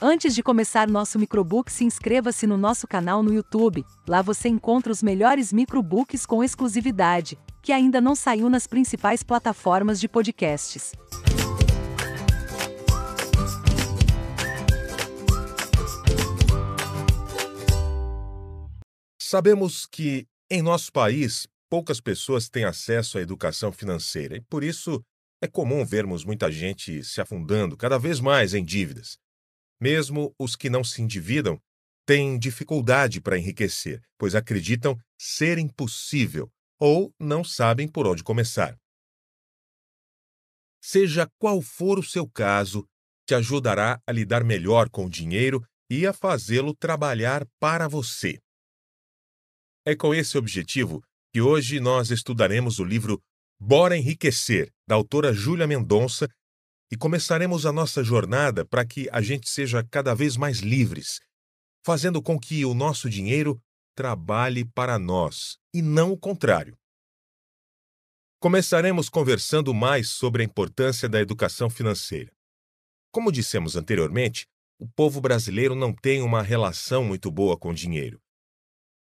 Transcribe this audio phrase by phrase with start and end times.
[0.00, 3.84] Antes de começar nosso microbook, se inscreva-se no nosso canal no YouTube.
[4.06, 9.98] Lá você encontra os melhores microbooks com exclusividade, que ainda não saiu nas principais plataformas
[9.98, 10.92] de podcasts.
[19.20, 25.02] Sabemos que, em nosso país, poucas pessoas têm acesso à educação financeira e, por isso,
[25.42, 29.18] é comum vermos muita gente se afundando cada vez mais em dívidas.
[29.80, 31.60] Mesmo os que não se endividam
[32.06, 38.76] têm dificuldade para enriquecer, pois acreditam ser impossível ou não sabem por onde começar.
[40.82, 42.88] Seja qual for o seu caso,
[43.26, 48.40] te ajudará a lidar melhor com o dinheiro e a fazê-lo trabalhar para você.
[49.84, 53.20] É com esse objetivo que hoje nós estudaremos o livro
[53.60, 56.28] Bora Enriquecer, da autora Júlia Mendonça,
[56.90, 61.20] e começaremos a nossa jornada para que a gente seja cada vez mais livres,
[61.84, 63.60] fazendo com que o nosso dinheiro
[63.94, 66.76] trabalhe para nós e não o contrário.
[68.40, 72.30] Começaremos conversando mais sobre a importância da educação financeira.
[73.10, 74.46] Como dissemos anteriormente,
[74.78, 78.20] o povo brasileiro não tem uma relação muito boa com o dinheiro.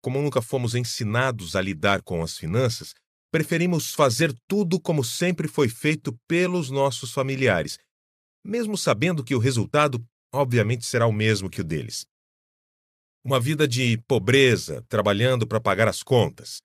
[0.01, 2.93] Como nunca fomos ensinados a lidar com as finanças,
[3.37, 7.77] Preferimos fazer tudo como sempre foi feito pelos nossos familiares,
[8.43, 12.07] mesmo sabendo que o resultado, obviamente, será o mesmo que o deles.
[13.23, 16.63] Uma vida de pobreza, trabalhando para pagar as contas.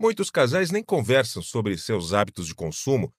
[0.00, 3.14] Muitos casais nem conversam sobre seus hábitos de consumo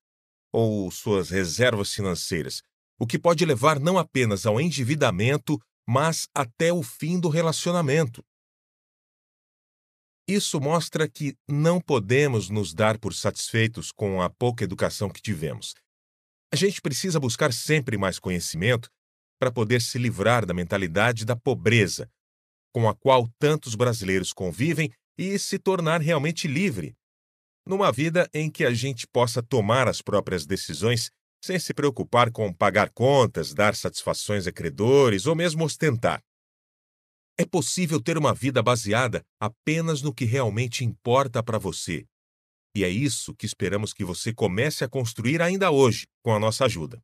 [0.52, 2.62] ou suas reservas financeiras,
[3.00, 8.22] o que pode levar não apenas ao endividamento, mas até o fim do relacionamento.
[10.28, 15.73] Isso mostra que não podemos nos dar por satisfeitos com a pouca educação que tivemos.
[16.52, 18.89] A gente precisa buscar sempre mais conhecimento
[19.39, 22.09] para poder se livrar da mentalidade da pobreza,
[22.73, 26.94] com a qual tantos brasileiros convivem e se tornar realmente livre.
[27.66, 31.09] Numa vida em que a gente possa tomar as próprias decisões
[31.41, 36.22] sem se preocupar com pagar contas, dar satisfações a credores ou mesmo ostentar.
[37.38, 42.06] É possível ter uma vida baseada apenas no que realmente importa para você.
[42.75, 46.66] E é isso que esperamos que você comece a construir ainda hoje, com a nossa
[46.66, 47.00] ajuda.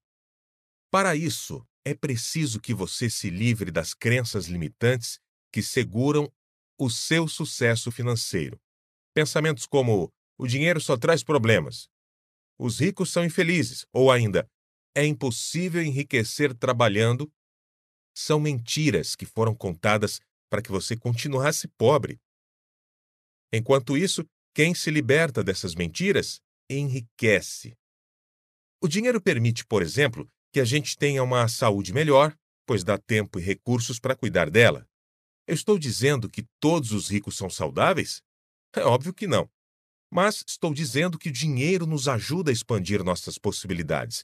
[0.92, 5.20] Para isso, é preciso que você se livre das crenças limitantes
[5.52, 6.32] que seguram
[6.80, 8.60] o seu sucesso financeiro.
[9.14, 11.88] Pensamentos como: o dinheiro só traz problemas,
[12.58, 14.48] os ricos são infelizes, ou ainda:
[14.96, 17.32] é impossível enriquecer trabalhando
[18.14, 20.20] são mentiras que foram contadas
[20.50, 22.20] para que você continuasse pobre.
[23.52, 27.76] Enquanto isso, quem se liberta dessas mentiras enriquece.
[28.82, 33.40] O dinheiro permite, por exemplo, que a gente tenha uma saúde melhor, pois dá tempo
[33.40, 34.88] e recursos para cuidar dela.
[35.48, 38.22] Eu estou dizendo que todos os ricos são saudáveis?
[38.76, 39.50] É óbvio que não.
[40.12, 44.24] Mas estou dizendo que o dinheiro nos ajuda a expandir nossas possibilidades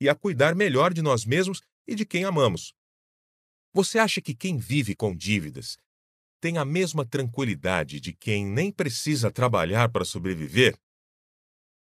[0.00, 2.74] e a cuidar melhor de nós mesmos e de quem amamos.
[3.76, 5.76] Você acha que quem vive com dívidas
[6.40, 10.74] tem a mesma tranquilidade de quem nem precisa trabalhar para sobreviver?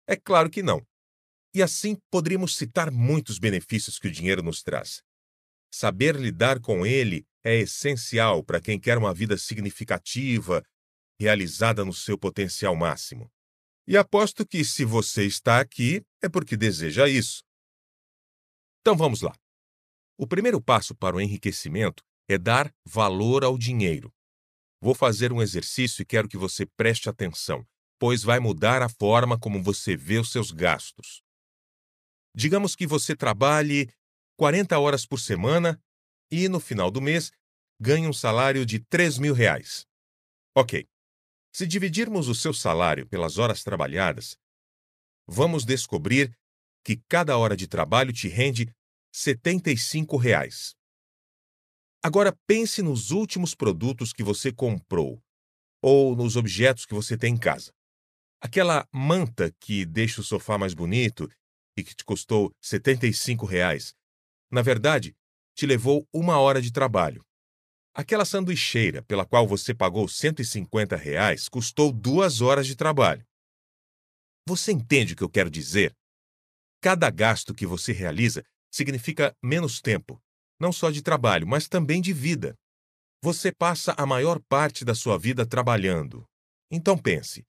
[0.06, 0.86] É claro que não.
[1.52, 5.02] E assim poderíamos citar muitos benefícios que o dinheiro nos traz.
[5.68, 10.62] Saber lidar com ele é essencial para quem quer uma vida significativa,
[11.18, 13.28] realizada no seu potencial máximo.
[13.84, 17.42] E aposto que se você está aqui é porque deseja isso.
[18.80, 19.39] Então vamos lá.
[20.22, 24.12] O primeiro passo para o enriquecimento é dar valor ao dinheiro.
[24.78, 27.66] Vou fazer um exercício e quero que você preste atenção,
[27.98, 31.22] pois vai mudar a forma como você vê os seus gastos.
[32.34, 33.90] Digamos que você trabalhe
[34.36, 35.82] 40 horas por semana
[36.30, 37.32] e, no final do mês,
[37.80, 39.86] ganhe um salário de 3 mil reais.
[40.54, 40.86] Ok.
[41.50, 44.36] Se dividirmos o seu salário pelas horas trabalhadas,
[45.26, 46.30] vamos descobrir
[46.84, 48.70] que cada hora de trabalho te rende
[49.12, 50.74] 75 reais.
[52.02, 55.22] Agora pense nos últimos produtos que você comprou
[55.82, 57.72] ou nos objetos que você tem em casa.
[58.40, 61.28] Aquela manta que deixa o sofá mais bonito
[61.76, 63.94] e que te custou 75 reais,
[64.50, 65.14] na verdade,
[65.54, 67.24] te levou uma hora de trabalho.
[67.92, 73.26] Aquela sanduicheira pela qual você pagou 150 reais custou duas horas de trabalho.
[74.46, 75.94] Você entende o que eu quero dizer?
[76.80, 80.20] Cada gasto que você realiza significa menos tempo,
[80.58, 82.54] não só de trabalho, mas também de vida.
[83.22, 86.24] Você passa a maior parte da sua vida trabalhando.
[86.70, 87.44] Então pense: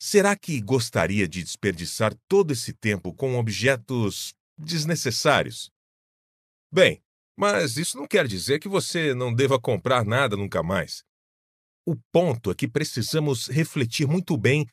[0.00, 5.70] será que gostaria de desperdiçar todo esse tempo com objetos desnecessários?
[6.72, 7.00] Bem,
[7.36, 11.02] Mas isso não quer dizer que você não deva comprar nada nunca mais.
[11.86, 14.66] O ponto é que precisamos refletir muito bem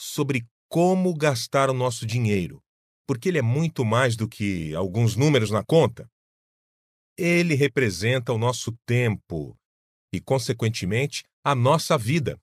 [0.00, 2.62] sobre como gastar o nosso dinheiro,
[3.06, 6.08] porque ele é muito mais do que alguns números na conta.
[7.16, 9.56] Ele representa o nosso tempo
[10.12, 12.38] e, consequentemente, a nossa vida.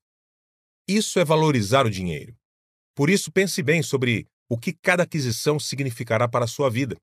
[0.87, 2.35] Isso é valorizar o dinheiro.
[2.95, 6.97] Por isso, pense bem sobre o que cada aquisição significará para a sua vida.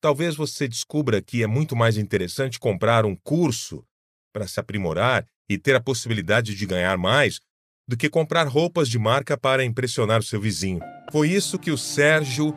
[0.00, 3.84] Talvez você descubra que é muito mais interessante comprar um curso
[4.32, 7.40] para se aprimorar e ter a possibilidade de ganhar mais
[7.88, 10.80] do que comprar roupas de marca para impressionar o seu vizinho.
[11.10, 12.54] Foi isso que o Sérgio,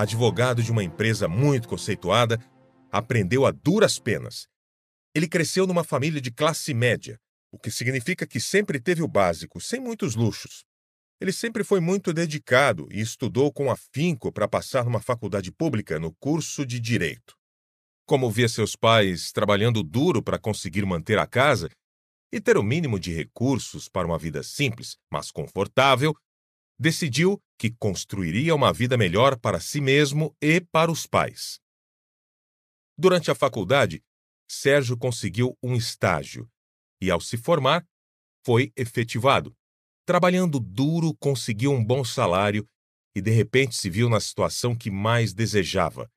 [0.00, 2.38] advogado de uma empresa muito conceituada,
[2.88, 4.46] aprendeu a duras penas.
[5.12, 7.18] Ele cresceu numa família de classe média,
[7.50, 10.64] o que significa que sempre teve o básico, sem muitos luxos.
[11.20, 16.14] Ele sempre foi muito dedicado e estudou com afinco para passar numa faculdade pública no
[16.20, 17.34] curso de Direito.
[18.06, 21.68] Como via seus pais trabalhando duro para conseguir manter a casa
[22.32, 26.14] e ter o mínimo de recursos para uma vida simples, mas confortável,
[26.78, 31.60] decidiu que construiria uma vida melhor para si mesmo e para os pais.
[32.96, 34.02] Durante a faculdade,
[34.48, 36.50] Sérgio conseguiu um estágio
[37.00, 37.86] e, ao se formar,
[38.44, 39.54] foi efetivado
[40.08, 42.66] Trabalhando duro, conseguiu um bom salário
[43.14, 46.10] e de repente se viu na situação que mais desejava,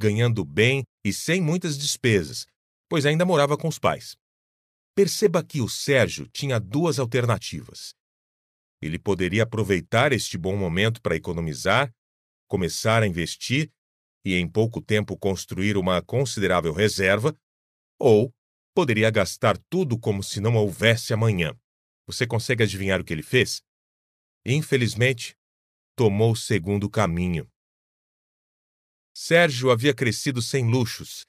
[0.00, 2.44] ganhando bem e sem muitas despesas,
[2.88, 4.16] pois ainda morava com os pais.
[4.96, 7.94] Perceba que o Sérgio tinha duas alternativas.
[8.80, 11.92] Ele poderia aproveitar este bom momento para economizar,
[12.48, 13.70] começar a investir
[14.24, 17.36] e em pouco tempo construir uma considerável reserva,
[17.98, 18.32] ou
[18.74, 21.54] poderia gastar tudo como se não houvesse amanhã.
[22.06, 23.62] Você consegue adivinhar o que ele fez?
[24.44, 25.36] Infelizmente,
[25.94, 27.48] tomou o segundo caminho.
[29.14, 31.26] Sérgio havia crescido sem luxos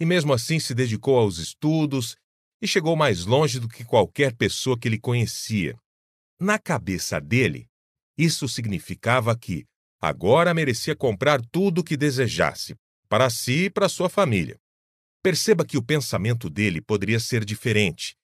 [0.00, 2.16] e, mesmo assim, se dedicou aos estudos
[2.62, 5.78] e chegou mais longe do que qualquer pessoa que ele conhecia.
[6.40, 7.68] Na cabeça dele,
[8.16, 9.66] isso significava que
[10.00, 12.76] agora merecia comprar tudo o que desejasse,
[13.08, 14.58] para si e para sua família.
[15.22, 18.18] Perceba que o pensamento dele poderia ser diferente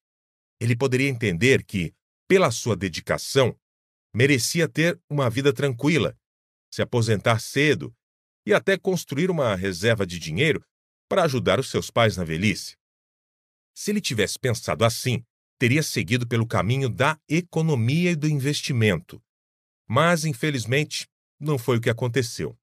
[0.60, 1.94] ele poderia entender que,
[2.28, 3.58] pela sua dedicação,
[4.14, 6.16] merecia ter uma vida tranquila,
[6.72, 7.94] se aposentar cedo
[8.46, 10.64] e até construir uma reserva de dinheiro
[11.08, 12.76] para ajudar os seus pais na velhice.
[13.74, 15.24] Se ele tivesse pensado assim,
[15.58, 19.22] teria seguido pelo caminho da economia e do investimento.
[19.88, 21.06] Mas, infelizmente,
[21.38, 22.56] não foi o que aconteceu.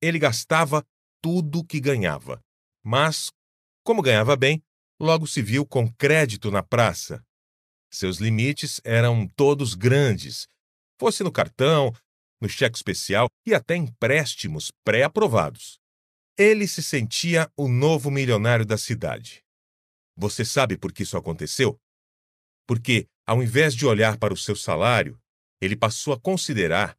[0.00, 0.84] Ele gastava
[1.22, 2.40] tudo o que ganhava,
[2.84, 3.30] mas,
[3.82, 4.62] como ganhava bem,
[5.00, 7.24] logo se viu com crédito na praça.
[7.90, 10.46] Seus limites eram todos grandes,
[11.00, 11.92] fosse no cartão,
[12.40, 15.78] no cheque especial e até empréstimos pré-aprovados.
[16.38, 19.45] Ele se sentia o novo milionário da cidade.
[20.16, 21.78] Você sabe por que isso aconteceu?
[22.66, 25.20] Porque, ao invés de olhar para o seu salário,
[25.60, 26.98] ele passou a considerar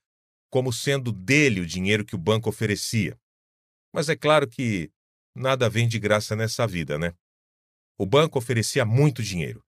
[0.49, 3.19] como sendo dele o dinheiro que o banco oferecia.
[3.93, 4.91] Mas é claro que
[5.35, 7.13] nada vem de graça nessa vida, né?
[7.97, 9.63] O banco oferecia muito dinheiro.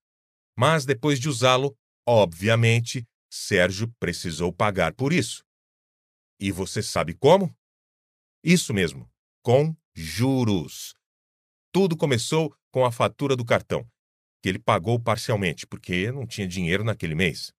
[0.58, 1.76] Mas depois de usá-lo,
[2.08, 5.44] obviamente, Sérgio precisou pagar por isso.
[6.40, 7.56] E você sabe como?
[8.44, 9.10] Isso mesmo,
[9.44, 10.96] com juros.
[11.72, 13.88] Tudo começou com a fatura do cartão,
[14.42, 17.52] que ele pagou parcialmente, porque não tinha dinheiro naquele mês.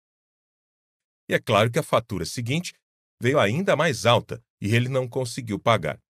[1.29, 2.75] E é claro que a fatura seguinte
[3.21, 6.01] veio ainda mais alta e ele não conseguiu pagar.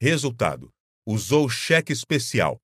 [0.00, 0.72] Resultado:
[1.06, 2.60] usou cheque especial,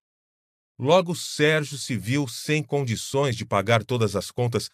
[0.79, 4.69] Logo, Sérgio se viu sem condições de pagar todas as contas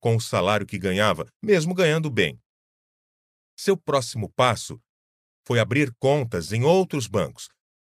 [0.00, 2.40] com o salário que ganhava, mesmo ganhando bem.
[3.58, 4.80] Seu próximo passo
[5.46, 7.48] foi abrir contas em outros bancos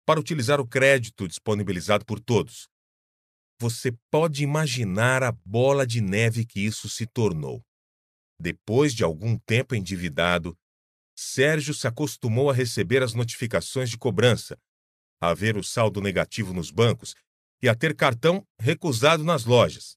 [0.07, 2.69] para utilizar o crédito disponibilizado por todos.
[3.61, 7.63] Você pode imaginar a bola de neve que isso se tornou.
[8.41, 10.57] Depois de algum tempo endividado,
[11.19, 14.59] Sérgio se acostumou a receber as notificações de cobrança,
[15.21, 17.15] a ver o saldo negativo nos bancos
[17.63, 19.97] e a ter cartão recusado nas lojas.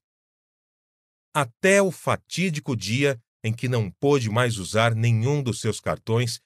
[1.34, 6.40] Até o fatídico dia em que não pôde mais usar nenhum dos seus cartões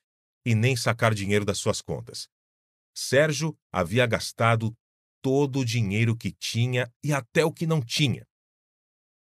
[0.44, 2.28] e nem sacar dinheiro das suas contas.
[2.94, 4.74] Sérgio havia gastado
[5.22, 8.26] todo o dinheiro que tinha e até o que não tinha.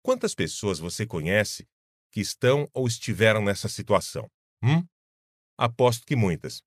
[0.03, 1.67] Quantas pessoas você conhece
[2.11, 4.29] que estão ou estiveram nessa situação?
[4.61, 4.85] Hum?
[5.57, 6.61] Aposto que muitas.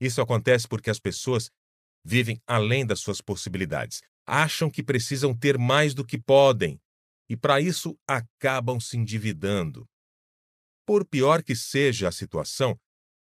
[0.00, 1.50] Isso acontece porque as pessoas
[2.04, 6.80] vivem além das suas possibilidades, acham que precisam ter mais do que podem
[7.28, 9.86] e, para isso, acabam se endividando.
[10.86, 12.80] Por pior que seja a situação,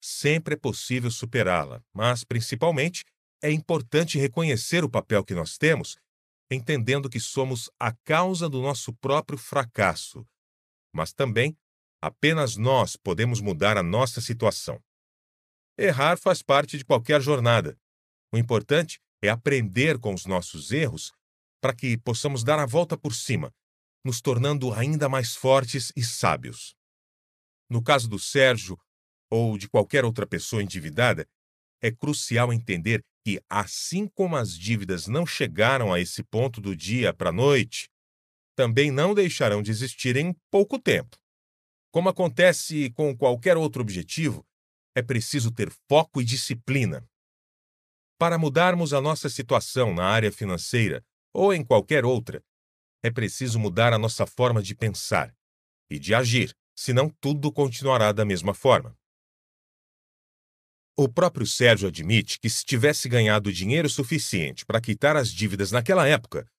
[0.00, 3.05] sempre é possível superá-la, mas, principalmente,
[3.43, 5.97] é importante reconhecer o papel que nós temos,
[6.50, 10.26] entendendo que somos a causa do nosso próprio fracasso,
[10.93, 11.57] mas também
[12.00, 14.83] apenas nós podemos mudar a nossa situação.
[15.79, 17.79] Errar faz parte de qualquer jornada.
[18.33, 21.12] O importante é aprender com os nossos erros
[21.61, 23.53] para que possamos dar a volta por cima,
[24.05, 26.75] nos tornando ainda mais fortes e sábios.
[27.69, 28.79] No caso do Sérgio
[29.30, 31.26] ou de qualquer outra pessoa endividada,
[31.83, 37.12] é crucial entender que, assim como as dívidas não chegaram a esse ponto do dia
[37.12, 37.88] para a noite,
[38.56, 41.16] também não deixarão de existir em pouco tempo.
[41.92, 44.47] Como acontece com qualquer outro objetivo,
[44.95, 47.06] é preciso ter foco e disciplina.
[48.18, 51.04] Para mudarmos a nossa situação na área financeira
[51.35, 52.42] ou em qualquer outra,
[53.02, 55.35] é preciso mudar a nossa forma de pensar
[55.90, 58.97] e de agir, senão tudo continuará da mesma forma.
[60.99, 66.09] O próprio Sérgio admite que se tivesse ganhado dinheiro suficiente para quitar as dívidas naquela
[66.09, 66.50] época,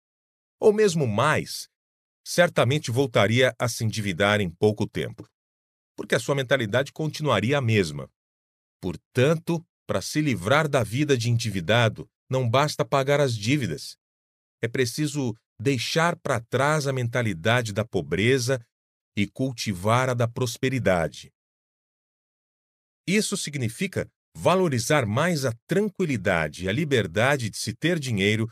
[0.59, 1.67] ou mesmo mais,
[2.23, 5.27] certamente voltaria a se endividar em pouco tempo,
[5.95, 8.07] porque a sua mentalidade continuaria a mesma.
[8.79, 13.97] Portanto, para se livrar da vida de endividado, não basta pagar as dívidas.
[14.61, 18.63] É preciso deixar para trás a mentalidade da pobreza
[19.15, 21.33] e cultivar a da prosperidade.
[23.07, 24.07] Isso significa
[24.39, 28.47] valorizar mais a tranquilidade e a liberdade de se ter dinheiro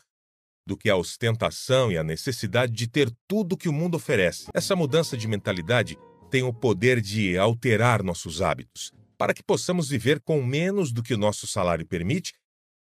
[0.67, 4.47] do que a ostentação e a necessidade de ter tudo que o mundo oferece.
[4.51, 5.95] Essa mudança de mentalidade
[6.31, 11.13] tem o poder de alterar nossos hábitos, para que possamos viver com menos do que
[11.13, 12.33] o nosso salário permite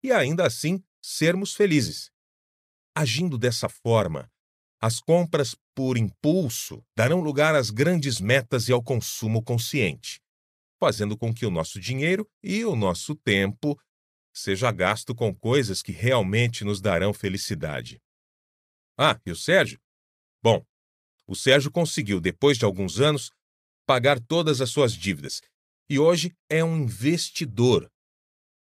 [0.03, 2.09] e ainda assim sermos felizes.
[2.97, 4.27] Agindo dessa forma,
[4.81, 10.24] as compras por impulso darão lugar às grandes metas e ao consumo consciente
[10.79, 13.79] fazendo com que o nosso dinheiro e o nosso tempo
[14.33, 18.01] seja gasto com coisas que realmente nos darão felicidade.
[18.97, 19.79] Ah, e o Sérgio?
[20.43, 20.65] Bom,
[21.27, 23.31] o Sérgio conseguiu, depois de alguns anos,
[23.85, 25.41] pagar todas as suas dívidas
[25.89, 27.89] e hoje é um investidor.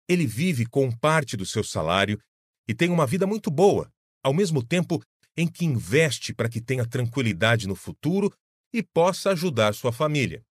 [0.08, 2.20] Ele vive com parte do seu salário
[2.68, 5.02] e tem uma vida muito boa, ao mesmo tempo
[5.36, 8.32] em que investe para que tenha tranquilidade no futuro
[8.72, 10.44] e possa ajudar sua família.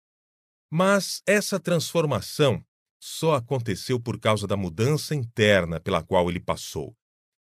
[0.72, 2.64] Mas essa transformação
[3.02, 6.96] só aconteceu por causa da mudança interna pela qual ele passou,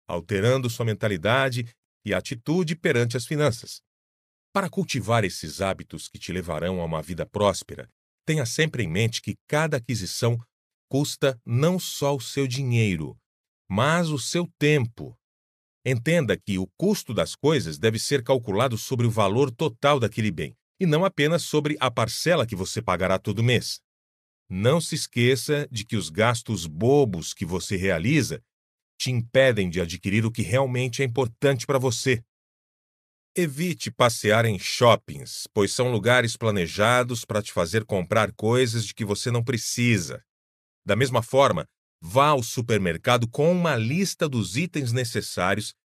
[0.07, 1.67] alterando sua mentalidade
[2.03, 3.81] e atitude perante as finanças.
[4.51, 7.87] Para cultivar esses hábitos que te levarão a uma vida próspera,
[8.25, 10.37] tenha sempre em mente que cada aquisição
[10.89, 13.17] custa não só o seu dinheiro,
[13.69, 15.15] mas o seu tempo.
[15.85, 20.55] Entenda que o custo das coisas deve ser calculado sobre o valor total daquele bem
[20.81, 23.79] e não apenas sobre a parcela que você pagará todo mês.
[24.49, 28.43] Não se esqueça de que os gastos bobos que você realiza
[28.99, 32.23] te impedem de adquirir o que realmente é importante para você.
[33.37, 39.05] Evite passear em shoppings, pois são lugares planejados para te fazer comprar coisas de que
[39.05, 40.25] você não precisa.
[40.83, 41.63] Da mesma forma,
[42.01, 45.75] vá ao supermercado com uma lista dos itens necessários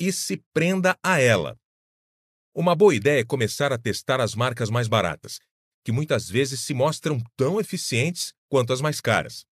[0.00, 1.58] e se prenda a ela.
[2.58, 5.38] Uma boa ideia é começar a testar as marcas mais baratas,
[5.84, 9.44] que muitas vezes se mostram tão eficientes quanto as mais caras.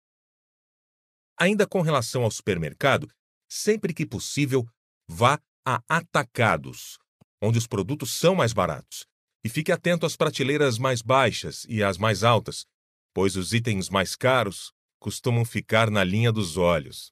[1.37, 3.11] Ainda com relação ao supermercado,
[3.49, 4.65] sempre que possível,
[5.05, 6.97] vá a atacados,
[7.41, 9.05] onde os produtos são mais baratos,
[9.43, 12.65] e fique atento às prateleiras mais baixas e às mais altas,
[13.13, 17.11] pois os itens mais caros costumam ficar na linha dos olhos.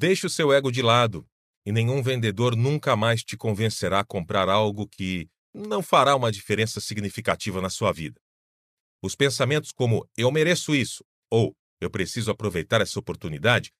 [0.00, 1.28] Deixe o seu ego de lado
[1.66, 6.80] e nenhum vendedor nunca mais te convencerá a comprar algo que não fará uma diferença
[6.80, 8.20] significativa na sua vida.
[9.02, 13.70] Os pensamentos como eu mereço isso ou eu preciso aproveitar essa oportunidade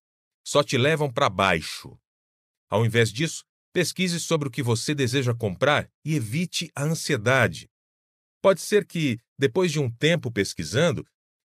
[0.46, 1.98] só te levam para baixo.
[2.68, 7.68] Ao invés disso, pesquise sobre o que você deseja comprar e evite a ansiedade.
[8.42, 11.04] Pode ser que, depois de um tempo pesquisando,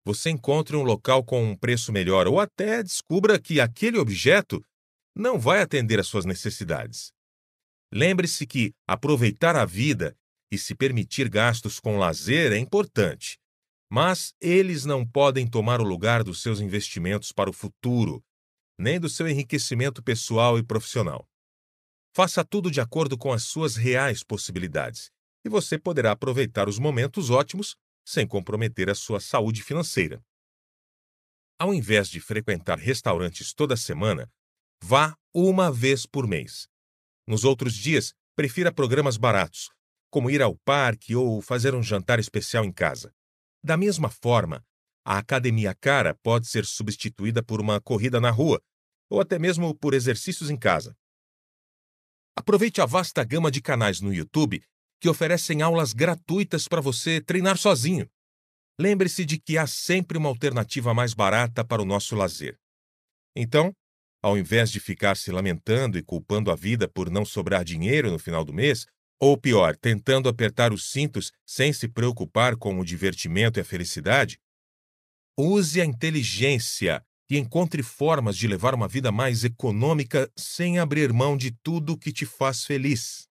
[0.06, 4.63] você encontre um local com um preço melhor ou até descubra que aquele objeto
[5.15, 7.12] não vai atender às suas necessidades.
[7.91, 10.17] Lembre-se que aproveitar a vida
[10.51, 13.39] e se permitir gastos com lazer é importante,
[13.89, 18.24] mas eles não podem tomar o lugar dos seus investimentos para o futuro,
[18.77, 21.27] nem do seu enriquecimento pessoal e profissional.
[22.13, 25.12] Faça tudo de acordo com as suas reais possibilidades,
[25.45, 30.24] e você poderá aproveitar os momentos ótimos sem comprometer a sua saúde financeira.
[31.57, 34.29] Ao invés de frequentar restaurantes toda semana,
[34.88, 36.68] Vá uma vez por mês.
[37.27, 39.72] Nos outros dias, prefira programas baratos,
[40.12, 43.12] como ir ao parque ou fazer um jantar especial em casa.
[43.63, 44.63] Da mesma forma,
[45.04, 48.62] a academia cara pode ser substituída por uma corrida na rua,
[49.10, 50.96] ou até mesmo por exercícios em casa.
[52.36, 54.63] Aproveite a vasta gama de canais no YouTube
[55.01, 58.08] que oferecem aulas gratuitas para você treinar sozinho.
[58.80, 62.56] Lembre-se de que há sempre uma alternativa mais barata para o nosso lazer.
[63.36, 63.74] Então,
[64.25, 68.17] ao invés de ficar se lamentando e culpando a vida por não sobrar dinheiro no
[68.17, 68.88] final do mês,
[69.20, 74.39] ou pior, tentando apertar os cintos sem se preocupar com o divertimento e a felicidade,
[75.38, 81.38] use a inteligência e encontre formas de levar uma vida mais econômica sem abrir mão
[81.38, 83.27] de tudo que te faz feliz.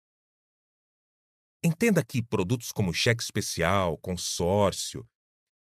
[1.63, 5.09] Entenda que produtos como cheque especial, consórcio,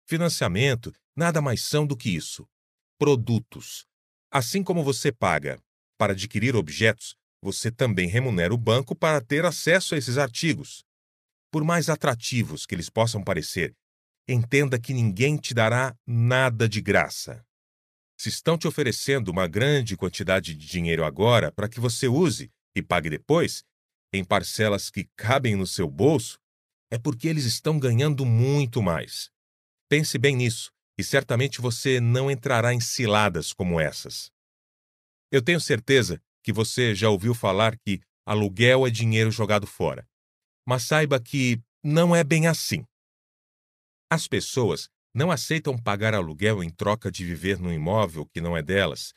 [0.09, 2.49] financiamento nada mais são do que isso:
[2.97, 3.90] produtos.
[4.33, 5.61] Assim como você paga
[5.97, 10.85] para adquirir objetos, você também remunera o banco para ter acesso a esses artigos.
[11.51, 13.75] Por mais atrativos que eles possam parecer,
[14.25, 17.45] entenda que ninguém te dará nada de graça.
[18.17, 22.81] Se estão te oferecendo uma grande quantidade de dinheiro agora para que você use e
[22.81, 23.65] pague depois,
[24.13, 26.39] em parcelas que cabem no seu bolso,
[26.89, 29.29] é porque eles estão ganhando muito mais.
[29.89, 34.31] Pense bem nisso e certamente você não entrará em ciladas como essas.
[35.31, 40.07] Eu tenho certeza que você já ouviu falar que aluguel é dinheiro jogado fora.
[40.67, 42.85] Mas saiba que não é bem assim.
[44.11, 48.61] As pessoas não aceitam pagar aluguel em troca de viver num imóvel que não é
[48.61, 49.13] delas,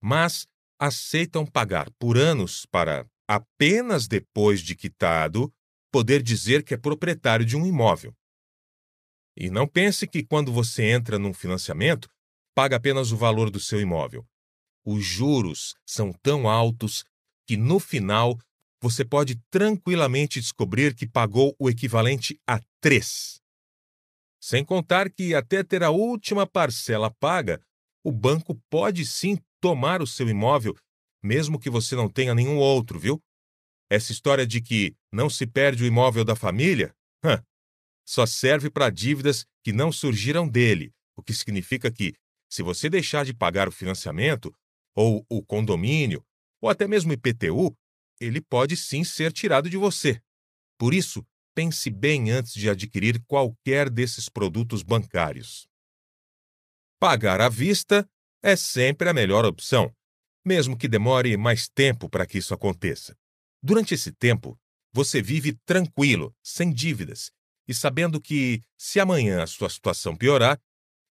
[0.00, 0.46] mas
[0.78, 5.52] aceitam pagar por anos para, apenas depois de quitado,
[5.92, 8.14] poder dizer que é proprietário de um imóvel.
[9.40, 12.08] E não pense que quando você entra num financiamento,
[12.56, 14.26] paga apenas o valor do seu imóvel.
[14.84, 17.04] Os juros são tão altos
[17.46, 18.36] que no final
[18.82, 23.40] você pode tranquilamente descobrir que pagou o equivalente a três.
[24.40, 27.60] Sem contar que, até ter a última parcela paga,
[28.04, 30.76] o banco pode sim tomar o seu imóvel,
[31.22, 33.20] mesmo que você não tenha nenhum outro, viu?
[33.90, 36.92] Essa história de que não se perde o imóvel da família
[38.08, 42.14] só serve para dívidas que não surgiram dele, o que significa que,
[42.48, 44.50] se você deixar de pagar o financiamento,
[44.96, 46.24] ou o condomínio,
[46.58, 47.76] ou até mesmo o IPTU,
[48.18, 50.22] ele pode sim ser tirado de você.
[50.78, 51.22] Por isso,
[51.54, 55.68] pense bem antes de adquirir qualquer desses produtos bancários.
[56.98, 58.08] Pagar à vista
[58.42, 59.94] é sempre a melhor opção,
[60.42, 63.14] mesmo que demore mais tempo para que isso aconteça.
[63.62, 64.58] Durante esse tempo,
[64.94, 67.30] você vive tranquilo, sem dívidas,
[67.68, 70.58] e sabendo que, se amanhã a sua situação piorar,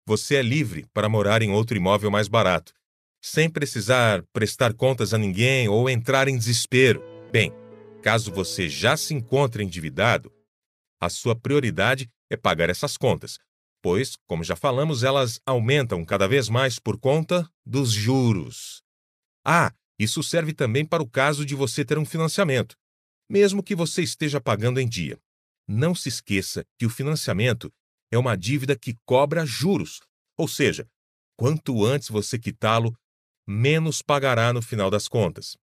[0.06, 2.74] você é livre para morar em outro imóvel mais barato,
[3.22, 7.04] sem precisar prestar contas a ninguém ou entrar em desespero.
[7.32, 7.54] Bem,
[8.02, 10.32] caso você já se encontre endividado,
[11.00, 13.38] a sua prioridade é pagar essas contas,
[13.82, 18.82] pois, como já falamos, elas aumentam cada vez mais por conta dos juros.
[19.46, 22.76] Ah, isso serve também para o caso de você ter um financiamento,
[23.30, 25.20] mesmo que você esteja pagando em dia.
[25.68, 27.72] Não se esqueça que o financiamento
[28.12, 30.00] é uma dívida que cobra juros,
[30.38, 30.88] ou seja,
[31.38, 32.98] quanto antes você quitá-lo,
[33.46, 35.58] menos pagará no final das contas.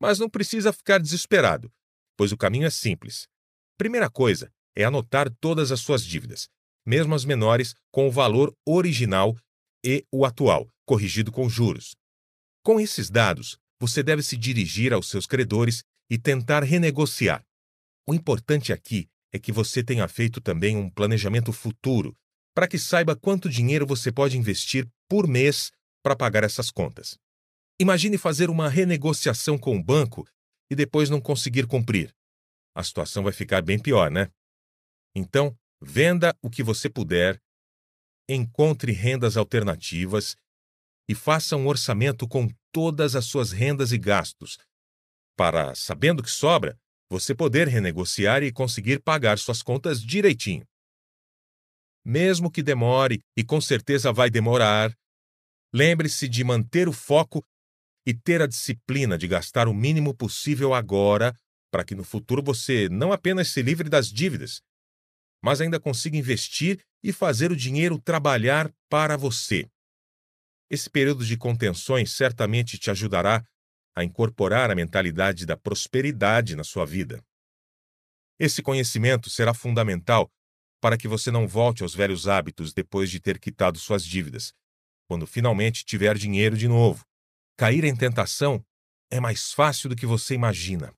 [0.00, 1.72] Mas não precisa ficar desesperado,
[2.16, 3.26] pois o caminho é simples.
[3.76, 6.48] Primeira coisa é anotar todas as suas dívidas,
[6.86, 9.36] mesmo as menores, com o valor original
[9.84, 11.96] e o atual, corrigido com juros.
[12.62, 17.44] Com esses dados, você deve se dirigir aos seus credores e tentar renegociar.
[18.06, 22.16] O importante aqui é que você tenha feito também um planejamento futuro,
[22.54, 27.18] para que saiba quanto dinheiro você pode investir por mês para pagar essas contas.
[27.80, 30.26] Imagine fazer uma renegociação com o banco
[30.70, 32.14] e depois não conseguir cumprir
[32.74, 34.30] a situação vai ficar bem pior, né?
[35.14, 37.40] Então, venda o que você puder,
[38.28, 40.36] encontre rendas alternativas
[41.08, 44.58] e faça um orçamento com todas as suas rendas e gastos,
[45.36, 46.78] para, sabendo que sobra,
[47.14, 50.66] você poder renegociar e conseguir pagar suas contas direitinho.
[52.04, 54.92] Mesmo que demore, e com certeza vai demorar,
[55.72, 57.40] lembre-se de manter o foco
[58.04, 61.32] e ter a disciplina de gastar o mínimo possível agora
[61.70, 64.60] para que no futuro você não apenas se livre das dívidas,
[65.42, 69.68] mas ainda consiga investir e fazer o dinheiro trabalhar para você.
[70.68, 73.44] Esse período de contenções certamente te ajudará
[73.94, 77.22] a incorporar a mentalidade da prosperidade na sua vida.
[78.38, 80.30] Esse conhecimento será fundamental
[80.80, 84.52] para que você não volte aos velhos hábitos depois de ter quitado suas dívidas,
[85.08, 87.04] quando finalmente tiver dinheiro de novo.
[87.56, 88.64] Cair em tentação
[89.10, 90.92] é mais fácil do que você imagina.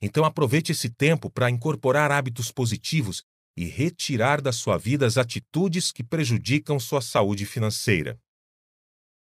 [0.00, 3.22] Então aproveite esse tempo para incorporar hábitos positivos
[3.56, 8.18] e retirar da sua vida as atitudes que prejudicam sua saúde financeira.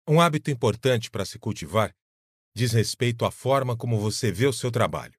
[0.08, 1.92] Um hábito importante para se cultivar
[2.54, 5.18] diz respeito à forma como você vê o seu trabalho.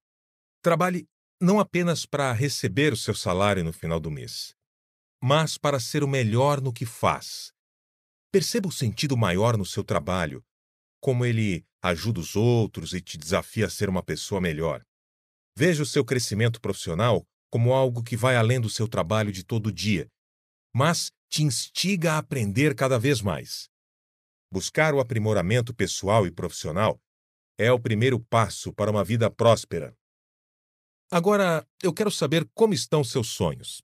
[0.62, 1.08] Trabalhe
[1.40, 4.56] não apenas para receber o seu salário no final do mês,
[5.22, 7.52] mas para ser o melhor no que faz.
[8.32, 10.44] Perceba o sentido maior no seu trabalho,
[11.02, 14.84] como ele ajuda os outros e te desafia a ser uma pessoa melhor.
[15.58, 19.72] Veja o seu crescimento profissional como algo que vai além do seu trabalho de todo
[19.72, 20.10] dia,
[20.74, 23.70] mas te instiga a aprender cada vez mais.
[24.52, 27.00] Buscar o aprimoramento pessoal e profissional
[27.58, 29.96] é o primeiro passo para uma vida próspera.
[31.10, 33.82] Agora, eu quero saber como estão seus sonhos.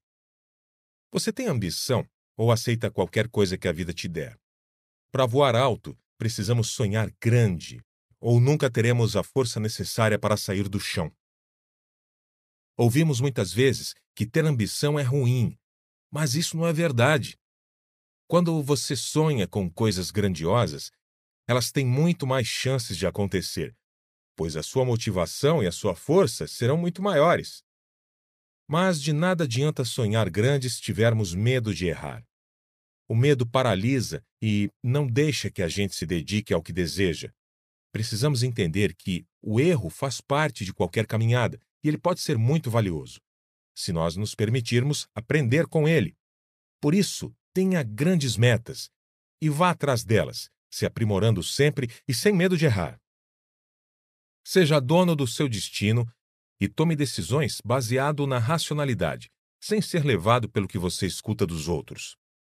[1.12, 4.40] Você tem ambição ou aceita qualquer coisa que a vida te der?
[5.12, 7.84] Para voar alto, precisamos sonhar grande,
[8.20, 11.12] ou nunca teremos a força necessária para sair do chão.
[12.78, 15.58] Ouvimos muitas vezes que ter ambição é ruim,
[16.10, 17.38] mas isso não é verdade.
[18.28, 20.92] Quando você sonha com coisas grandiosas,
[21.52, 23.76] elas têm muito mais chances de acontecer,
[24.38, 27.62] pois a sua motivação e a sua força serão muito maiores.
[28.70, 32.26] Mas de nada adianta sonhar grande se tivermos medo de errar.
[33.06, 37.34] O medo paralisa e não deixa que a gente se dedique ao que deseja.
[37.92, 42.72] Precisamos entender que o erro faz parte de qualquer caminhada e ele pode ser muito
[42.72, 43.20] valioso,
[43.76, 46.16] se nós nos permitirmos aprender com ele.
[46.80, 48.90] Por isso, tenha grandes metas
[49.42, 52.98] e vá atrás delas, se aprimorando sempre e sem medo de errar.
[54.44, 56.12] Seja dono do seu destino
[56.60, 59.30] e tome decisões baseado na racionalidade,
[59.62, 62.16] sem ser levado pelo que você escuta dos outros.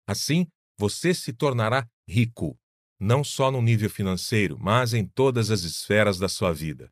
[0.06, 0.48] Assim,
[0.78, 2.60] você se tornará rico,
[3.00, 6.92] não só no nível financeiro, mas em todas as esferas da sua vida.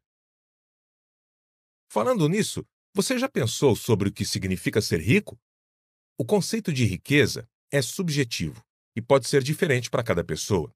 [1.92, 5.40] Falando nisso, você já pensou sobre o que significa ser rico?
[6.18, 8.64] O conceito de riqueza é subjetivo
[8.96, 10.72] e pode ser diferente para cada pessoa.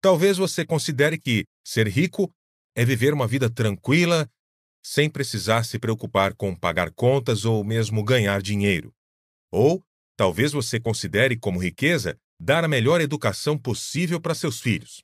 [0.00, 2.32] Talvez você considere que ser rico
[2.74, 4.30] é viver uma vida tranquila,
[4.84, 8.94] sem precisar se preocupar com pagar contas ou mesmo ganhar dinheiro.
[9.50, 9.84] Ou
[10.16, 15.02] talvez você considere como riqueza dar a melhor educação possível para seus filhos.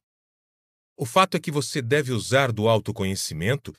[0.96, 3.72] O fato é que você deve usar do autoconhecimento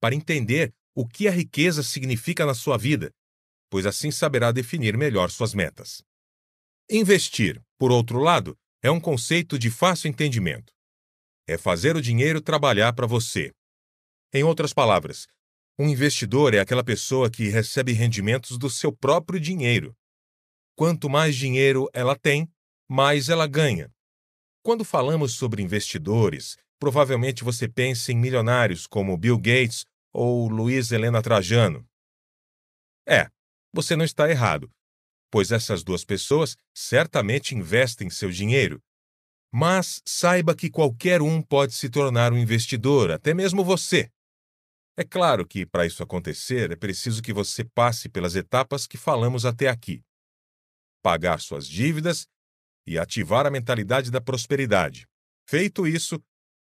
[0.00, 3.12] para entender o que a riqueza significa na sua vida,
[3.70, 6.02] pois assim saberá definir melhor suas metas.
[6.90, 10.70] Investir, por outro lado, é um conceito de fácil entendimento.
[11.48, 13.50] É fazer o dinheiro trabalhar para você.
[14.30, 15.26] Em outras palavras,
[15.78, 19.96] um investidor é aquela pessoa que recebe rendimentos do seu próprio dinheiro.
[20.76, 22.46] Quanto mais dinheiro ela tem,
[22.86, 23.90] mais ela ganha.
[24.62, 31.22] Quando falamos sobre investidores, provavelmente você pensa em milionários como Bill Gates ou Luiz Helena
[31.22, 31.88] Trajano.
[33.08, 33.30] É,
[33.72, 34.70] você não está errado,
[35.34, 38.80] pois essas duas pessoas certamente investem seu dinheiro.
[39.52, 44.12] Mas saiba que qualquer um pode se tornar um investidor, até mesmo você.
[44.96, 49.44] É claro que, para isso acontecer, é preciso que você passe pelas etapas que falamos
[49.44, 50.04] até aqui:
[51.02, 52.28] pagar suas dívidas
[52.86, 55.04] e ativar a mentalidade da prosperidade.
[55.48, 56.22] Feito isso,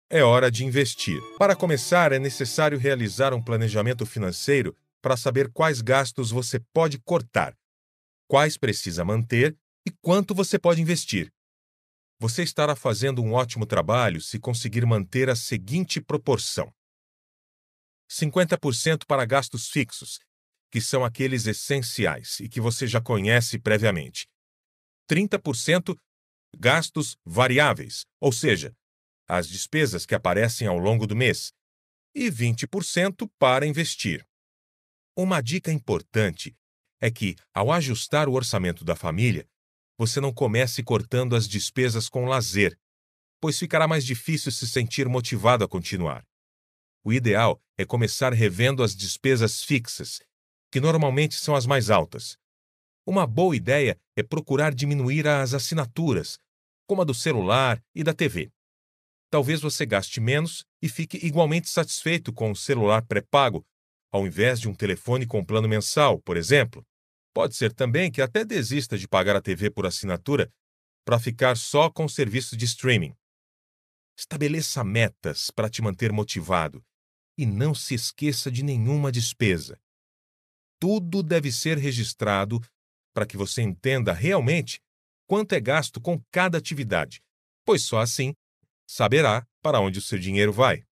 [0.08, 1.20] é hora de investir.
[1.40, 7.58] Para começar, é necessário realizar um planejamento financeiro para saber quais gastos você pode cortar,
[8.30, 11.32] quais precisa manter e quanto você pode investir.
[12.20, 16.72] Você estará fazendo um ótimo trabalho se conseguir manter a seguinte proporção:
[18.08, 20.20] 50% para gastos fixos,
[20.70, 24.28] que são aqueles essenciais e que você já conhece previamente.
[25.10, 25.96] 30%
[26.56, 28.72] gastos variáveis, ou seja,
[29.26, 31.50] as despesas que aparecem ao longo do mês,
[32.14, 34.24] e 20% para investir.
[35.16, 36.56] Uma dica importante
[37.00, 39.48] é que, ao ajustar o orçamento da família,
[39.98, 42.78] você não comece cortando as despesas com lazer,
[43.40, 46.24] pois ficará mais difícil se sentir motivado a continuar.
[47.04, 50.20] O ideal é começar revendo as despesas fixas,
[50.70, 52.36] que normalmente são as mais altas.
[53.06, 56.38] Uma boa ideia é procurar diminuir as assinaturas,
[56.86, 58.50] como a do celular e da TV
[59.30, 63.64] talvez você gaste menos e fique igualmente satisfeito com o celular pré-pago,
[64.12, 66.84] ao invés de um telefone com plano mensal, por exemplo.
[67.32, 70.52] Pode ser também que até desista de pagar a TV por assinatura
[71.04, 73.14] para ficar só com o serviço de streaming.
[74.18, 76.84] Estabeleça metas para te manter motivado
[77.38, 79.80] e não se esqueça de nenhuma despesa.
[80.78, 82.60] Tudo deve ser registrado
[83.14, 84.80] para que você entenda realmente
[85.26, 87.22] quanto é gasto com cada atividade,
[87.64, 88.34] pois só assim
[88.86, 90.84] saberá para onde o seu dinheiro vai.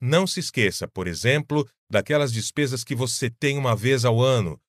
[0.00, 4.60] Não se esqueça, por exemplo, daquelas despesas que você tem uma vez ao ano,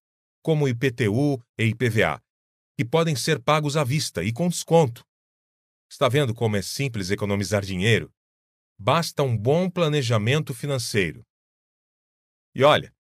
[0.43, 2.21] como IPTU e IPVA,
[2.77, 5.06] que podem ser pagos à vista e com desconto.
[5.89, 8.13] Está vendo como é simples economizar dinheiro?
[8.77, 11.25] Basta um bom planejamento financeiro.
[12.53, 12.93] E olha,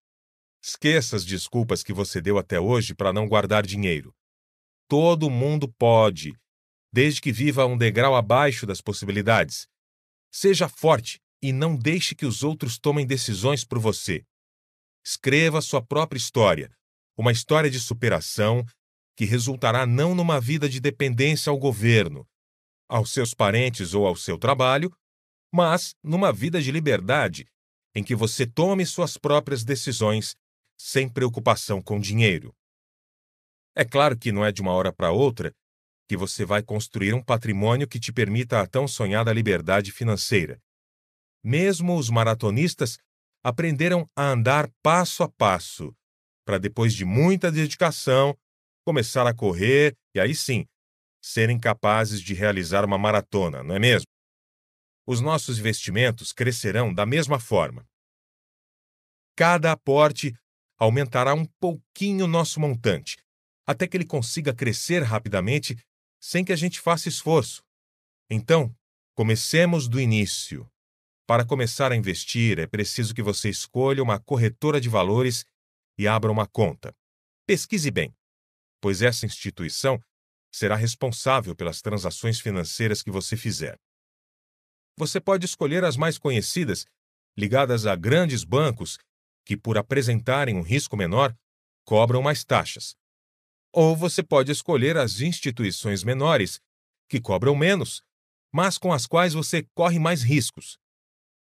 [0.63, 4.15] esqueça as desculpas que você deu até hoje para não guardar dinheiro.
[4.87, 6.33] Todo mundo pode,
[6.93, 9.67] desde que viva um degrau abaixo das possibilidades.
[10.31, 14.25] Seja forte e não deixe que os outros tomem decisões por você.
[15.03, 16.73] Escreva sua própria história,
[17.17, 18.65] uma história de superação
[19.15, 22.27] que resultará não numa vida de dependência ao governo,
[22.89, 24.91] aos seus parentes ou ao seu trabalho,
[25.53, 27.45] mas numa vida de liberdade
[27.95, 30.35] em que você tome suas próprias decisões
[30.77, 32.53] sem preocupação com dinheiro.
[33.75, 35.53] É claro que não é de uma hora para outra
[36.07, 40.59] que você vai construir um patrimônio que te permita a tão sonhada liberdade financeira.
[41.43, 42.97] Mesmo os maratonistas
[43.43, 45.95] aprenderam a andar passo a passo,
[46.45, 48.37] para depois de muita dedicação,
[48.85, 50.65] começar a correr e aí sim,
[51.23, 54.05] serem capazes de realizar uma maratona, não é mesmo?
[55.07, 57.85] Os nossos investimentos crescerão da mesma forma.
[59.35, 60.33] Cada aporte
[60.77, 63.17] aumentará um pouquinho nosso montante,
[63.65, 65.77] até que ele consiga crescer rapidamente
[66.21, 67.61] sem que a gente faça esforço.
[68.29, 68.73] Então,
[69.15, 70.69] comecemos do início.
[71.25, 75.45] Para começar a investir, é preciso que você escolha uma corretora de valores
[75.97, 76.95] e abra uma conta.
[77.45, 78.15] Pesquise bem,
[78.81, 79.99] pois essa instituição
[80.51, 83.77] será responsável pelas transações financeiras que você fizer.
[84.97, 86.85] Você pode escolher as mais conhecidas,
[87.35, 88.97] ligadas a grandes bancos
[89.45, 91.35] que, por apresentarem um risco menor,
[91.85, 92.95] cobram mais taxas.
[93.71, 96.59] Ou você pode escolher as instituições menores,
[97.09, 98.03] que cobram menos,
[98.53, 100.77] mas com as quais você corre mais riscos.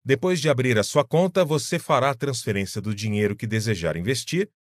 [0.05, 4.51] Depois de abrir a sua conta, você fará a transferência do dinheiro que desejar investir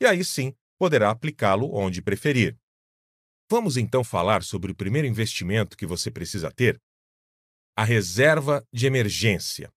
[0.00, 2.58] e aí sim poderá aplicá-lo onde preferir.
[3.48, 6.80] Vamos então falar sobre o primeiro investimento que você precisa ter:
[7.76, 9.70] a reserva de emergência.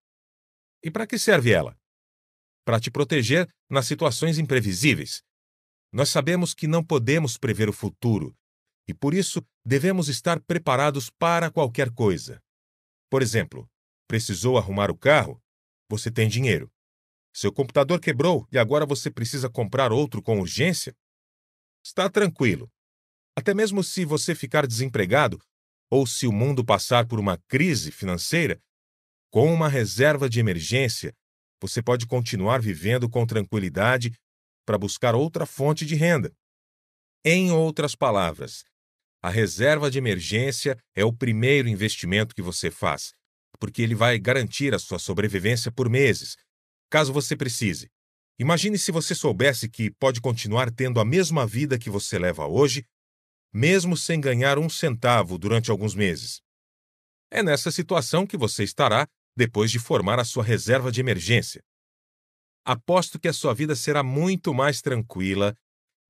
[0.83, 1.77] E para que serve ela?
[2.65, 5.21] Para te proteger nas situações imprevisíveis,
[5.91, 8.35] nós sabemos que não podemos prever o futuro
[8.87, 12.41] e, por isso, devemos estar preparados para qualquer coisa.
[13.09, 13.69] Por exemplo,
[14.13, 15.41] precisou arrumar o carro?
[15.89, 16.71] Você tem dinheiro.
[17.33, 20.95] Seu computador quebrou e agora você precisa comprar outro com urgência?
[21.83, 22.71] Está tranquilo.
[23.35, 25.41] Até mesmo se você ficar desempregado
[25.89, 28.61] ou se o mundo passar por uma crise financeira,
[29.31, 31.11] com uma reserva de emergência,
[31.59, 34.11] você pode continuar vivendo com tranquilidade
[34.63, 36.31] para buscar outra fonte de renda.
[37.25, 38.63] Em outras palavras,
[39.23, 43.11] a reserva de emergência é o primeiro investimento que você faz,
[43.63, 46.35] porque ele vai garantir a sua sobrevivência por meses,
[46.89, 47.89] caso você precise.
[48.37, 52.85] Imagine se você soubesse que pode continuar tendo a mesma vida que você leva hoje,
[53.53, 56.41] mesmo sem ganhar um centavo durante alguns meses.
[57.31, 61.63] É nessa situação que você estará depois de formar a sua reserva de emergência
[62.65, 65.55] aposto que a sua vida será muito mais tranquila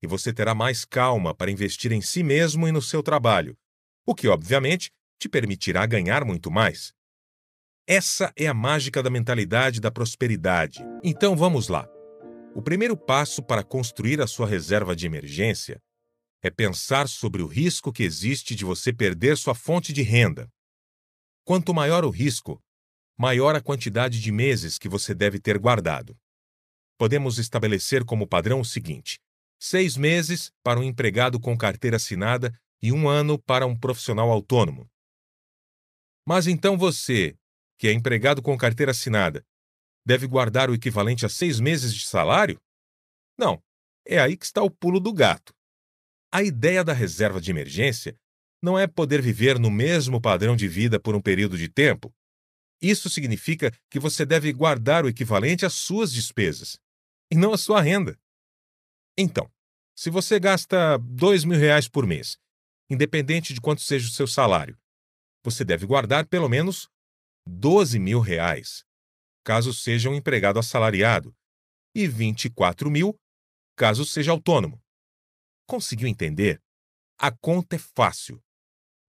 [0.01, 3.57] e você terá mais calma para investir em si mesmo e no seu trabalho,
[4.05, 6.93] o que, obviamente, te permitirá ganhar muito mais.
[7.87, 10.79] Essa é a mágica da mentalidade da prosperidade.
[11.03, 11.87] Então vamos lá.
[12.55, 15.81] O primeiro passo para construir a sua reserva de emergência
[16.41, 20.49] é pensar sobre o risco que existe de você perder sua fonte de renda.
[21.45, 22.61] Quanto maior o risco,
[23.17, 26.17] maior a quantidade de meses que você deve ter guardado
[27.03, 29.19] podemos estabelecer como padrão o seguinte:
[29.59, 34.89] seis meses para um empregado com carteira assinada e um ano para um profissional autônomo.
[36.25, 37.35] Mas então você,
[37.77, 39.45] que é empregado com carteira assinada,
[40.05, 42.61] deve guardar o equivalente a seis meses de salário?
[43.37, 43.61] Não,
[44.05, 45.53] é aí que está o pulo do gato.
[46.31, 48.17] A ideia da reserva de emergência
[48.61, 52.13] não é poder viver no mesmo padrão de vida por um período de tempo.
[52.81, 56.77] Isso significa que você deve guardar o equivalente às suas despesas
[57.31, 58.17] e não a sua renda.
[59.17, 59.51] Então,
[59.95, 62.37] se você gasta dois mil reais por mês,
[62.89, 64.77] independente de quanto seja o seu salário,
[65.43, 66.89] você deve guardar pelo menos
[67.45, 68.83] 12 mil reais,
[69.43, 71.35] caso seja um empregado assalariado,
[71.93, 73.15] e 24 mil,
[73.75, 74.81] caso seja autônomo.
[75.67, 76.61] Conseguiu entender?
[77.17, 78.41] A conta é fácil.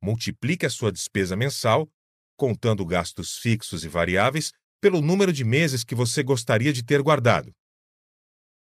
[0.02, 1.90] Multiplique a sua despesa mensal,
[2.36, 7.54] contando gastos fixos e variáveis, pelo número de meses que você gostaria de ter guardado.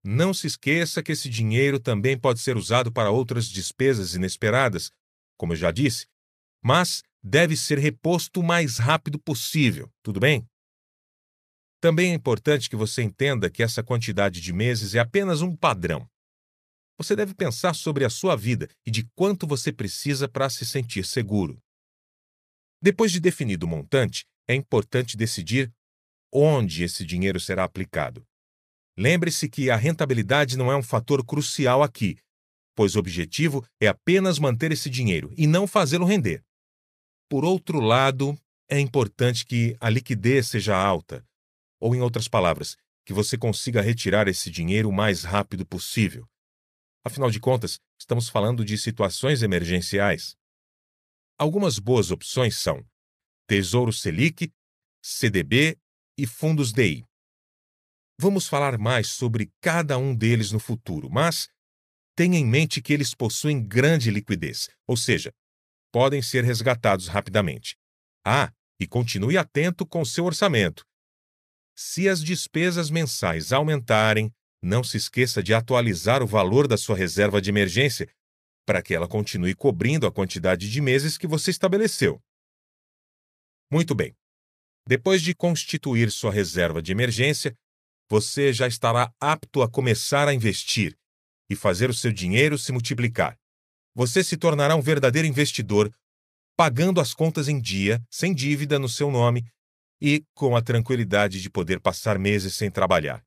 [0.04, 4.92] Não se esqueça que esse dinheiro também pode ser usado para outras despesas inesperadas,
[5.38, 6.08] como eu já disse,
[6.64, 10.46] mas deve ser reposto o mais rápido possível, tudo bem?
[11.80, 16.08] Também é importante que você entenda que essa quantidade de meses é apenas um padrão.
[16.98, 21.04] Você deve pensar sobre a sua vida e de quanto você precisa para se sentir
[21.04, 21.60] seguro.
[22.80, 25.74] Depois de definido o montante, é importante decidir
[26.32, 28.24] onde esse dinheiro será aplicado.
[28.96, 32.18] Lembre-se que a rentabilidade não é um fator crucial aqui,
[32.76, 36.44] pois o objetivo é apenas manter esse dinheiro e não fazê-lo render.
[37.32, 38.38] Por outro lado,
[38.70, 41.26] é importante que a liquidez seja alta,
[41.80, 46.28] ou, em outras palavras, que você consiga retirar esse dinheiro o mais rápido possível.
[47.06, 50.36] Afinal de contas, estamos falando de situações emergenciais.
[51.40, 52.86] Algumas boas opções são
[53.48, 54.52] Tesouro Selic,
[55.02, 55.80] CDB
[56.18, 57.08] e fundos DI.
[58.20, 61.48] Vamos falar mais sobre cada um deles no futuro, mas
[62.14, 65.34] tenha em mente que eles possuem grande liquidez, ou seja,
[65.92, 67.76] podem ser resgatados rapidamente.
[68.26, 70.86] Ah, e continue atento com seu orçamento.
[71.76, 77.42] Se as despesas mensais aumentarem, não se esqueça de atualizar o valor da sua reserva
[77.42, 78.08] de emergência
[78.66, 82.22] para que ela continue cobrindo a quantidade de meses que você estabeleceu.
[83.72, 84.16] Muito bem.
[84.88, 87.56] Depois de constituir sua reserva de emergência,
[88.10, 90.98] você já estará apto a começar a investir
[91.50, 93.38] e fazer o seu dinheiro se multiplicar.
[93.94, 95.94] Você se tornará um verdadeiro investidor,
[96.56, 99.46] pagando as contas em dia, sem dívida no seu nome
[100.02, 103.24] e com a tranquilidade de poder passar meses sem trabalhar.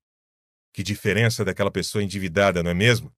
[0.72, 3.12] Que diferença daquela pessoa endividada, não é mesmo?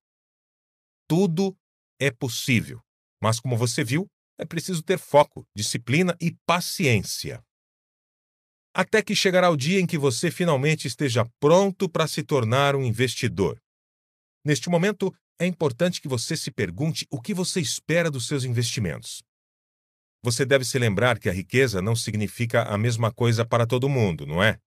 [1.09, 1.57] Tudo
[1.99, 2.83] é possível,
[3.23, 4.07] mas como você viu,
[4.39, 7.43] é preciso ter foco, disciplina e paciência.
[8.75, 12.83] Até que chegará o dia em que você finalmente esteja pronto para se tornar um
[12.83, 13.59] investidor.
[14.45, 19.23] Neste momento, é importante que você se pergunte o que você espera dos seus investimentos.
[20.23, 24.27] Você deve se lembrar que a riqueza não significa a mesma coisa para todo mundo,
[24.27, 24.59] não é?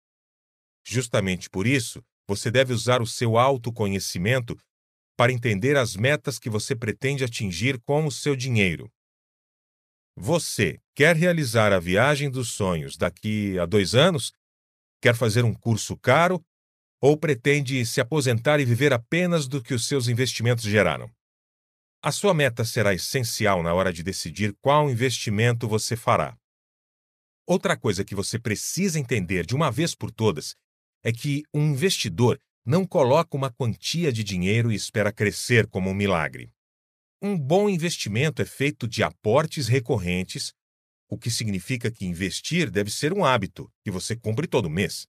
[0.85, 4.55] Justamente por isso, você deve usar o seu autoconhecimento
[5.17, 8.89] para entender as metas que você pretende atingir com o seu dinheiro.
[10.15, 14.31] Você quer realizar a viagem dos sonhos daqui a dois anos?
[15.01, 16.43] Quer fazer um curso caro
[17.01, 21.09] ou pretende se aposentar e viver apenas do que os seus investimentos geraram?
[22.01, 26.37] A sua meta será essencial na hora de decidir qual investimento você fará.
[27.45, 30.55] Outra coisa que você precisa entender de uma vez por todas
[31.03, 35.93] é que um investidor não coloca uma quantia de dinheiro e espera crescer como um
[35.93, 36.51] milagre.
[37.21, 40.53] Um bom investimento é feito de aportes recorrentes,
[41.09, 45.07] o que significa que investir deve ser um hábito que você cumpre todo mês.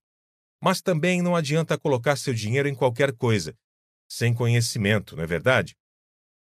[0.63, 3.57] Mas também não adianta colocar seu dinheiro em qualquer coisa,
[4.09, 5.75] sem conhecimento, não é verdade?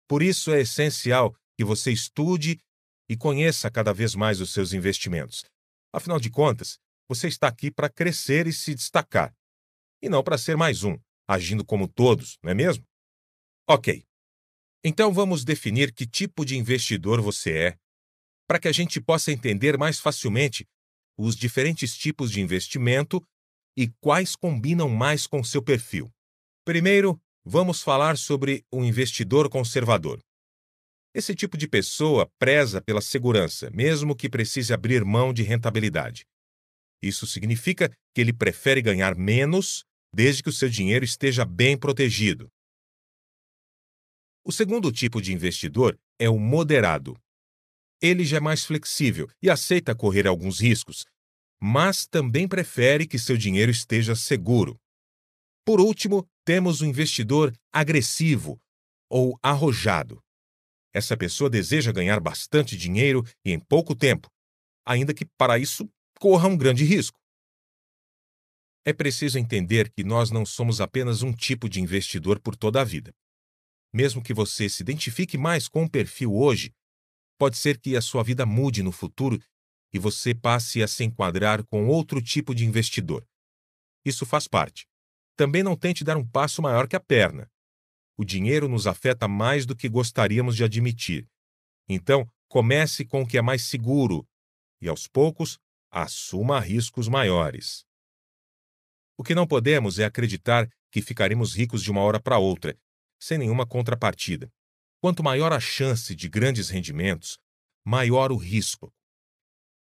[0.08, 2.60] Por isso é essencial que você estude
[3.08, 5.44] e conheça cada vez mais os seus investimentos.
[5.92, 9.34] Afinal de contas, você está aqui para crescer e se destacar,
[10.02, 12.84] e não para ser mais um, agindo como todos, não é mesmo?
[13.68, 14.04] Ok.
[14.84, 17.78] Então vamos definir que tipo de investidor você é,
[18.46, 20.68] para que a gente possa entender mais facilmente
[21.18, 23.26] os diferentes tipos de investimento
[23.76, 26.10] e quais combinam mais com seu perfil.
[26.64, 30.18] Primeiro, vamos falar sobre o investidor conservador.
[31.14, 36.26] Esse tipo de pessoa preza pela segurança, mesmo que precise abrir mão de rentabilidade.
[37.02, 42.48] Isso significa que ele prefere ganhar menos desde que o seu dinheiro esteja bem protegido.
[44.44, 47.16] O segundo tipo de investidor é o moderado.
[48.00, 51.04] Ele já é mais flexível e aceita correr alguns riscos,
[51.60, 54.78] mas também prefere que seu dinheiro esteja seguro.
[55.64, 58.60] Por último, temos o investidor agressivo
[59.10, 60.22] ou arrojado.
[60.94, 64.28] Essa pessoa deseja ganhar bastante dinheiro e em pouco tempo,
[64.86, 65.88] ainda que para isso
[66.18, 67.18] corra um grande risco.
[68.84, 72.84] É preciso entender que nós não somos apenas um tipo de investidor por toda a
[72.84, 73.12] vida.
[73.92, 76.72] Mesmo que você se identifique mais com um perfil hoje,
[77.38, 79.42] pode ser que a sua vida mude no futuro
[79.96, 83.26] e você passe a se enquadrar com outro tipo de investidor.
[84.04, 84.86] Isso faz parte.
[85.34, 87.50] Também não tente dar um passo maior que a perna.
[88.14, 91.26] O dinheiro nos afeta mais do que gostaríamos de admitir.
[91.88, 94.28] Então, comece com o que é mais seguro
[94.82, 95.58] e, aos poucos,
[95.90, 97.86] assuma riscos maiores.
[99.16, 102.78] O que não podemos é acreditar que ficaremos ricos de uma hora para outra,
[103.18, 104.52] sem nenhuma contrapartida.
[105.00, 107.38] Quanto maior a chance de grandes rendimentos,
[107.82, 108.92] maior o risco.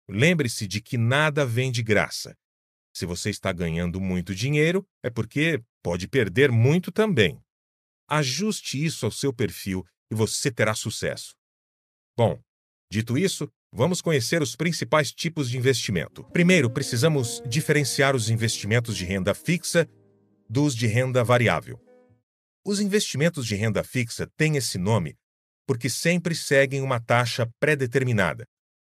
[0.08, 2.36] Lembre-se de que nada vem de graça.
[2.94, 7.40] Se você está ganhando muito dinheiro, é porque pode perder muito também.
[8.08, 11.36] Ajuste isso ao seu perfil e você terá sucesso.
[12.16, 12.40] Bom,
[12.92, 16.24] dito isso, vamos conhecer os principais tipos de investimento.
[16.32, 19.90] Primeiro, precisamos diferenciar os investimentos de renda fixa
[20.50, 21.82] dos de renda variável.
[22.64, 25.18] Os investimentos de renda fixa têm esse nome
[25.68, 28.46] porque sempre seguem uma taxa pré-determinada,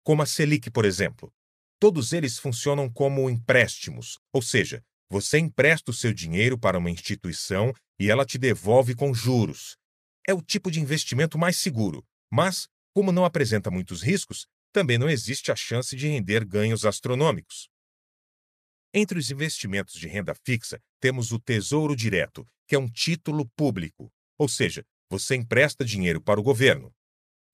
[0.03, 1.32] como a Selic, por exemplo.
[1.78, 7.74] Todos eles funcionam como empréstimos, ou seja, você empresta o seu dinheiro para uma instituição
[7.98, 9.76] e ela te devolve com juros.
[10.26, 15.09] É o tipo de investimento mais seguro, mas, como não apresenta muitos riscos, também não
[15.09, 17.68] existe a chance de render ganhos astronômicos.
[18.92, 24.12] Entre os investimentos de renda fixa, temos o Tesouro Direto, que é um título público,
[24.38, 26.92] ou seja, você empresta dinheiro para o governo.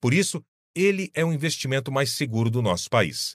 [0.01, 0.45] Por isso,
[0.77, 3.35] ele é o investimento mais seguro do nosso país.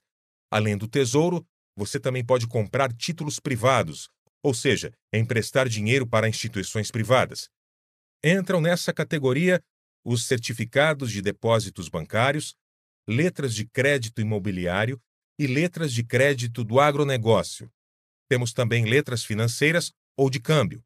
[0.52, 1.44] Além do Tesouro,
[1.76, 4.10] você também pode comprar títulos privados,
[4.44, 7.50] ou seja, emprestar dinheiro para instituições privadas.
[8.24, 9.60] Entram nessa categoria
[10.06, 12.56] os certificados de depósitos bancários,
[13.08, 15.02] letras de crédito imobiliário
[15.39, 17.72] e letras de crédito do agronegócio.
[18.30, 20.84] Temos também letras financeiras ou de câmbio.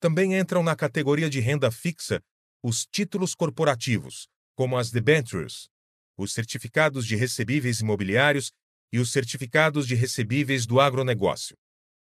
[0.00, 2.20] Também entram na categoria de renda fixa
[2.62, 5.68] os títulos corporativos, como as debentures,
[6.16, 8.52] os certificados de recebíveis imobiliários
[8.92, 11.56] e os certificados de recebíveis do agronegócio.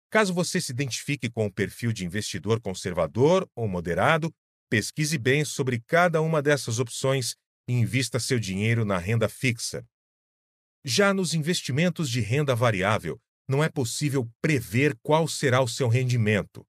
[0.09, 4.33] Caso você se identifique com o perfil de investidor conservador ou moderado,
[4.69, 7.35] pesquise bem sobre cada uma dessas opções
[7.67, 9.85] e invista seu dinheiro na renda fixa.
[10.83, 16.65] Já nos investimentos de renda variável, não é possível prever qual será o seu rendimento.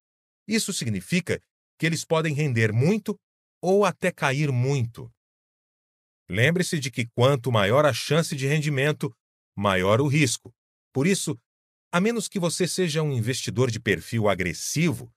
[0.47, 1.41] Isso significa
[1.78, 3.18] que eles podem render muito
[3.62, 5.11] ou até cair muito.
[6.30, 9.12] Lembre-se de que quanto maior a chance de rendimento,
[9.56, 10.54] maior o risco.
[10.92, 11.36] Por isso,
[11.92, 15.12] a menos que você seja um investidor de perfil agressivo,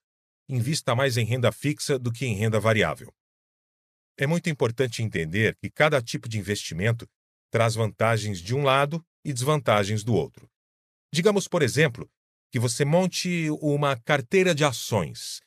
[0.49, 3.13] invista mais em renda fixa do que em renda variável.
[4.17, 7.07] É muito importante entender que cada tipo de investimento
[7.51, 10.49] traz vantagens de um lado e desvantagens do outro.
[11.13, 12.09] Digamos, por exemplo,
[12.51, 15.41] que você monte uma carteira de ações,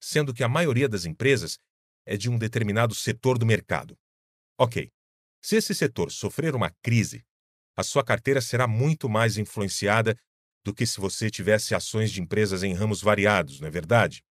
[0.00, 1.58] sendo que a maioria das empresas
[2.06, 3.98] é de um determinado setor do mercado.
[4.56, 4.92] Ok,
[5.40, 7.24] se esse setor sofrer uma crise,
[7.76, 10.16] a sua carteira será muito mais influenciada
[10.64, 14.22] do que se você tivesse ações de empresas em ramos variados, não é verdade?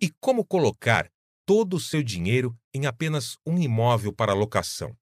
[0.00, 1.10] E como colocar
[1.46, 4.96] todo o seu dinheiro em apenas um imóvel para locação?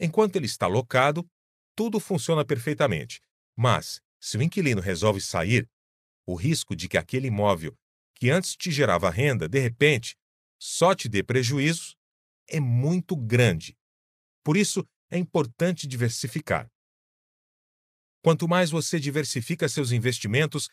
[0.00, 1.28] Enquanto ele está locado,
[1.76, 3.20] tudo funciona perfeitamente.
[3.56, 5.68] Mas, se o inquilino resolve sair,
[6.26, 7.76] o risco de que aquele imóvel
[8.14, 10.16] que antes te gerava renda, de repente,
[10.58, 11.94] só te dê prejuízo
[12.48, 13.76] é muito grande.
[14.42, 16.68] Por isso, é importante diversificar.
[18.22, 20.68] Quanto mais você diversifica seus investimentos,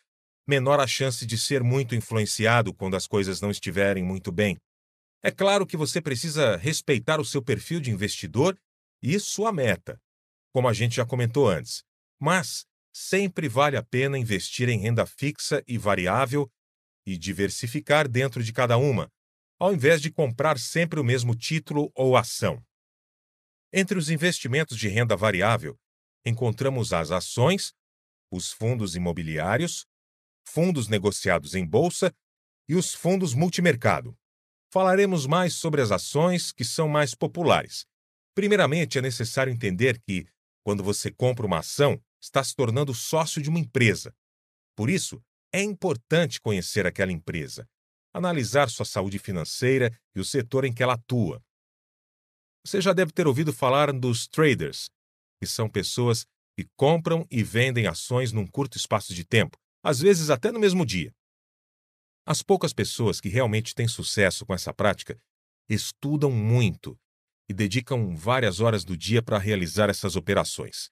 [0.48, 4.58] menor a chance de ser muito influenciado quando as coisas não estiverem muito bem.
[5.24, 8.58] É claro que você precisa respeitar o seu perfil de investidor
[9.04, 10.00] e sua meta,
[10.54, 11.84] como a gente já comentou antes.
[12.20, 16.50] Mas sempre vale a pena investir em renda fixa e variável
[17.06, 19.10] e diversificar dentro de cada uma,
[19.60, 22.64] ao invés de comprar sempre o mesmo título ou ação.
[23.74, 25.80] Entre os investimentos de renda variável,
[26.26, 27.74] encontramos as ações,
[28.30, 29.86] os fundos imobiliários,
[30.44, 32.14] fundos negociados em bolsa
[32.68, 34.18] e os fundos multimercado.
[34.74, 37.86] Falaremos mais sobre as ações que são mais populares.
[38.34, 40.26] Primeiramente, é necessário entender que,
[40.64, 44.14] quando você compra uma ação, está se tornando sócio de uma empresa.
[44.76, 45.22] Por isso,
[45.54, 47.68] é importante conhecer aquela empresa,
[48.14, 51.44] analisar sua saúde financeira e o setor em que ela atua.
[52.66, 54.90] Você já deve ter ouvido falar dos traders,
[55.40, 56.26] que são pessoas
[56.58, 60.86] que compram e vendem ações num curto espaço de tempo, às vezes até no mesmo
[60.86, 61.12] dia.
[62.26, 65.20] As poucas pessoas que realmente têm sucesso com essa prática
[65.68, 66.96] estudam muito
[67.50, 70.90] e dedicam várias horas do dia para realizar essas operações.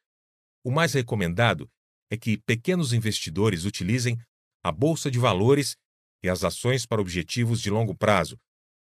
[0.63, 1.69] O mais recomendado
[2.11, 4.17] é que pequenos investidores utilizem
[4.63, 5.75] a bolsa de valores
[6.23, 8.37] e as ações para objetivos de longo prazo,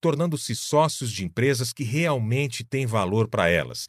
[0.06, 3.88] tornando-se sócios de empresas que realmente têm valor para elas,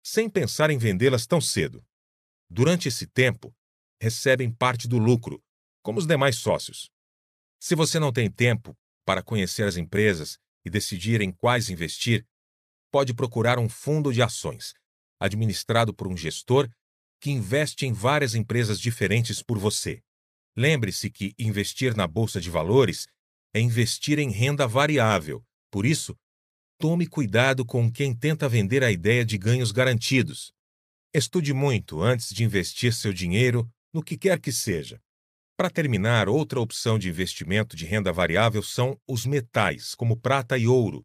[0.00, 1.84] sem pensar em vendê-las tão cedo.
[2.48, 3.52] Durante esse tempo,
[4.00, 5.42] recebem parte do lucro,
[5.82, 6.88] como os demais sócios.
[7.58, 12.24] Se você não tem tempo para conhecer as empresas e decidir em quais investir,
[12.92, 14.72] pode procurar um fundo de ações,
[15.18, 16.70] administrado por um gestor
[17.20, 20.00] que investe em várias empresas diferentes por você.
[20.56, 23.08] Lembre-se que investir na bolsa de valores
[23.52, 25.44] é investir em renda variável.
[25.70, 26.16] Por isso,
[26.78, 30.52] tome cuidado com quem tenta vender a ideia de ganhos garantidos.
[31.12, 35.00] Estude muito antes de investir seu dinheiro no que quer que seja.
[35.56, 40.66] Para terminar, outra opção de investimento de renda variável são os metais, como prata e
[40.66, 41.02] ouro,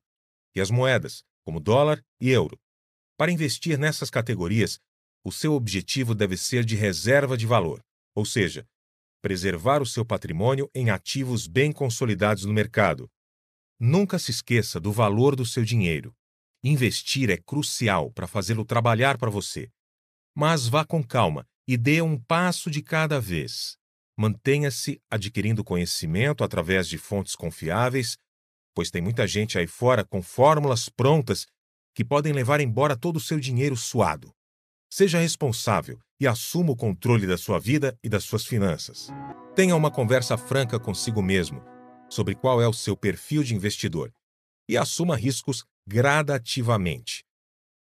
[0.53, 2.59] e as moedas, como dólar e euro.
[3.17, 4.77] Para investir nessas categorias,
[5.23, 7.81] o seu objetivo deve ser de reserva de valor,
[8.13, 8.67] ou seja,
[9.21, 13.09] preservar o seu patrimônio em ativos bem consolidados no mercado.
[13.83, 16.13] Nunca se esqueça do valor do seu dinheiro.
[16.63, 19.71] Investir é crucial para fazê-lo trabalhar para você.
[20.35, 23.75] Mas vá com calma e dê um passo de cada vez.
[24.15, 28.19] Mantenha-se adquirindo conhecimento através de fontes confiáveis,
[28.75, 31.47] pois tem muita gente aí fora com fórmulas prontas
[31.95, 34.31] que podem levar embora todo o seu dinheiro suado.
[34.91, 39.07] Seja responsável e assuma o controle da sua vida e das suas finanças.
[39.55, 41.63] Tenha uma conversa franca consigo mesmo
[42.11, 44.13] sobre qual é o seu perfil de investidor
[44.67, 47.23] e assuma riscos gradativamente.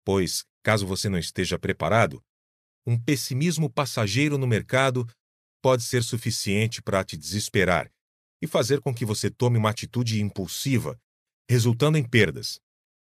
[0.05, 2.23] Pois, caso você não esteja preparado,
[2.87, 5.07] um pessimismo passageiro no mercado
[5.63, 7.91] pode ser suficiente para te desesperar
[8.43, 11.01] e fazer com que você tome uma atitude impulsiva,
[11.49, 12.61] resultando em perdas.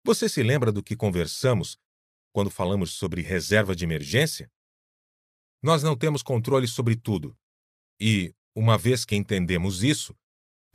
[0.04, 1.78] Você se lembra do que conversamos
[2.32, 4.52] quando falamos sobre reserva de emergência?
[5.64, 7.36] Nós não temos controle sobre tudo.
[8.00, 10.16] E, uma vez que entendemos isso,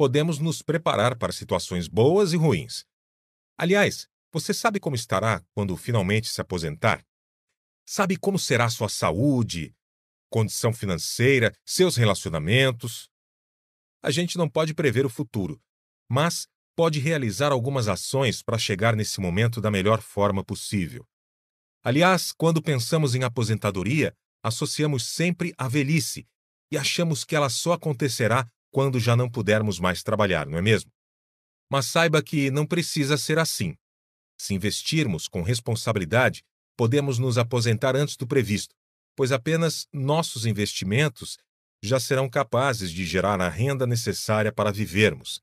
[0.00, 2.86] podemos nos preparar para situações boas e ruins.
[3.58, 7.04] Aliás, você sabe como estará quando finalmente se aposentar?
[7.86, 9.76] Sabe como será sua saúde,
[10.30, 13.10] condição financeira, seus relacionamentos?
[14.02, 15.62] A gente não pode prever o futuro,
[16.08, 21.06] mas pode realizar algumas ações para chegar nesse momento da melhor forma possível.
[21.84, 26.26] Aliás, quando pensamos em aposentadoria, associamos sempre a velhice
[26.72, 30.90] e achamos que ela só acontecerá quando já não pudermos mais trabalhar, não é mesmo?
[31.70, 33.76] Mas saiba que não precisa ser assim.
[34.40, 36.42] Se investirmos com responsabilidade,
[36.76, 38.74] podemos nos aposentar antes do previsto,
[39.16, 41.36] pois apenas nossos investimentos
[41.82, 45.40] já serão capazes de gerar a renda necessária para vivermos.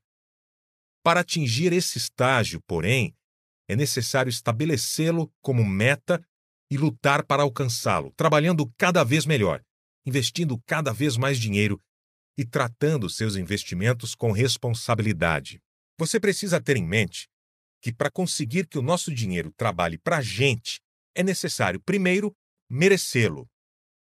[1.02, 3.14] Para atingir esse estágio, porém,
[3.68, 6.22] é necessário estabelecê-lo como meta
[6.70, 9.62] e lutar para alcançá-lo, trabalhando cada vez melhor,
[10.06, 11.80] investindo cada vez mais dinheiro
[12.38, 15.60] e tratando seus investimentos com responsabilidade.
[15.98, 17.28] Você precisa ter em mente
[17.82, 20.80] que, para conseguir que o nosso dinheiro trabalhe para a gente,
[21.16, 22.32] é necessário, primeiro,
[22.70, 23.48] merecê-lo.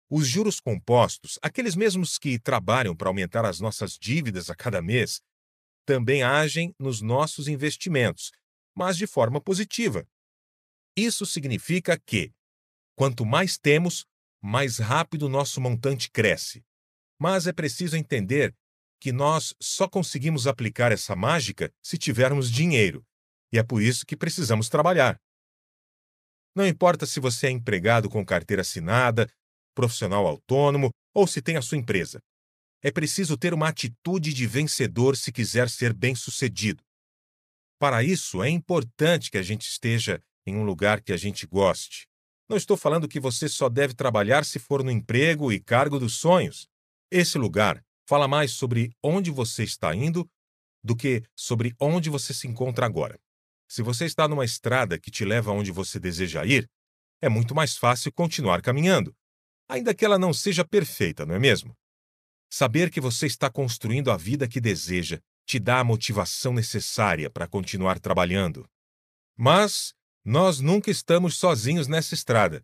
[0.09, 5.21] Os juros compostos, aqueles mesmos que trabalham para aumentar as nossas dívidas a cada mês,
[5.85, 8.31] também agem nos nossos investimentos,
[8.77, 10.07] mas de forma positiva.
[10.97, 12.33] Isso significa que,
[12.95, 14.05] quanto mais temos,
[14.41, 16.65] mais rápido nosso montante cresce.
[17.21, 18.55] Mas é preciso entender
[18.99, 23.05] que nós só conseguimos aplicar essa mágica se tivermos dinheiro,
[23.53, 25.21] e é por isso que precisamos trabalhar.
[26.55, 29.31] Não importa se você é empregado com carteira assinada,
[29.75, 32.21] profissional autônomo ou se tem a sua empresa.
[32.83, 36.83] É preciso ter uma atitude de vencedor se quiser ser bem-sucedido.
[37.79, 42.07] Para isso, é importante que a gente esteja em um lugar que a gente goste.
[42.49, 46.19] Não estou falando que você só deve trabalhar se for no emprego e cargo dos
[46.19, 46.67] sonhos.
[47.11, 50.31] Esse lugar fala mais sobre onde você está indo
[50.83, 53.19] do que sobre onde você se encontra agora.
[53.69, 56.69] Se você está numa estrada que te leva aonde você deseja ir,
[57.21, 59.15] é muito mais fácil continuar caminhando,
[59.69, 61.77] ainda que ela não seja perfeita, não é mesmo?
[62.49, 67.47] Saber que você está construindo a vida que deseja te dá a motivação necessária para
[67.47, 68.69] continuar trabalhando.
[69.37, 69.93] Mas
[70.25, 72.63] nós nunca estamos sozinhos nessa estrada.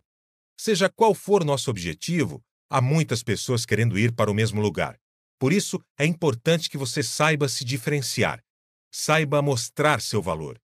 [0.57, 4.99] Seja qual for nosso objetivo, Há muitas pessoas querendo ir para o mesmo lugar.
[5.39, 8.43] Por isso, é importante que você saiba se diferenciar.
[8.91, 10.59] Saiba mostrar seu valor.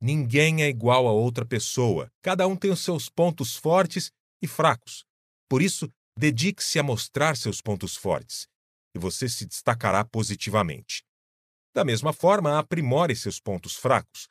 [0.00, 2.10] Ninguém é igual a outra pessoa.
[2.22, 5.04] Cada um tem os seus pontos fortes e fracos.
[5.48, 5.88] Por isso,
[6.18, 8.46] dedique-se a mostrar seus pontos fortes
[8.94, 11.02] e você se destacará positivamente.
[11.74, 14.28] Da mesma forma, aprimore seus pontos fracos.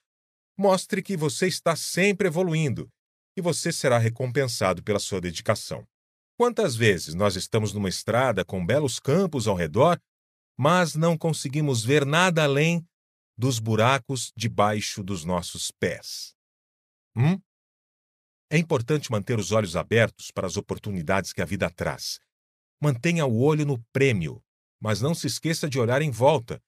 [0.58, 2.90] Mostre que você está sempre evoluindo
[3.38, 5.86] e você será recompensado pela sua dedicação.
[6.42, 10.02] Quantas vezes nós estamos numa estrada com belos campos ao redor,
[10.58, 12.84] mas não conseguimos ver nada além
[13.38, 16.34] dos buracos debaixo dos nossos pés?
[17.16, 17.40] Hum?
[18.50, 22.20] É importante manter os olhos abertos para as oportunidades que a vida traz.
[22.82, 24.44] Mantenha o olho no prêmio,
[24.82, 26.60] mas não se esqueça de olhar em volta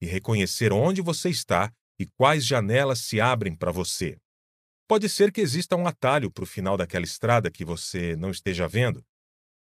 [0.00, 4.18] e reconhecer onde você está e quais janelas se abrem para você.
[4.88, 8.66] Pode ser que exista um atalho para o final daquela estrada que você não esteja
[8.66, 9.06] vendo,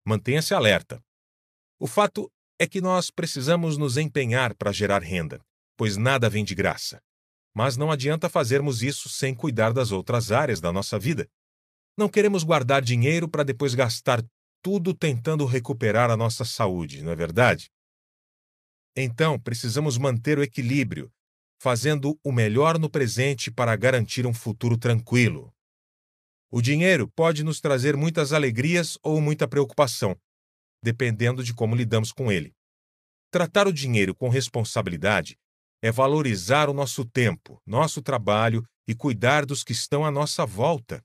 [0.04, 1.02] Mantenha-se alerta.
[1.78, 5.40] O fato é que nós precisamos nos empenhar para gerar renda,
[5.76, 7.00] pois nada vem de graça.
[7.54, 11.28] Mas não adianta fazermos isso sem cuidar das outras áreas da nossa vida.
[11.96, 14.22] Não queremos guardar dinheiro para depois gastar
[14.60, 17.70] tudo tentando recuperar a nossa saúde, não é verdade?
[18.96, 21.12] Então, precisamos manter o equilíbrio,
[21.60, 25.52] fazendo o melhor no presente para garantir um futuro tranquilo.
[26.56, 30.16] O dinheiro pode nos trazer muitas alegrias ou muita preocupação,
[30.80, 32.54] dependendo de como lidamos com ele.
[33.28, 35.36] Tratar o dinheiro com responsabilidade
[35.82, 41.02] é valorizar o nosso tempo, nosso trabalho e cuidar dos que estão à nossa volta.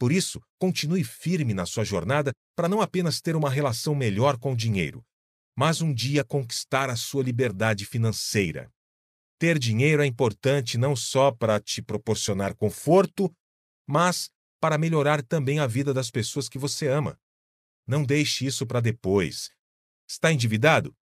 [0.00, 4.52] Por isso, continue firme na sua jornada para não apenas ter uma relação melhor com
[4.52, 5.00] o dinheiro,
[5.56, 8.68] mas um dia conquistar a sua liberdade financeira.
[9.38, 13.32] Ter dinheiro é importante não só para te proporcionar conforto,
[13.88, 14.28] mas
[14.60, 17.18] para melhorar também a vida das pessoas que você ama.
[17.86, 19.50] Não deixe isso para depois.
[20.08, 20.94] Está endividado?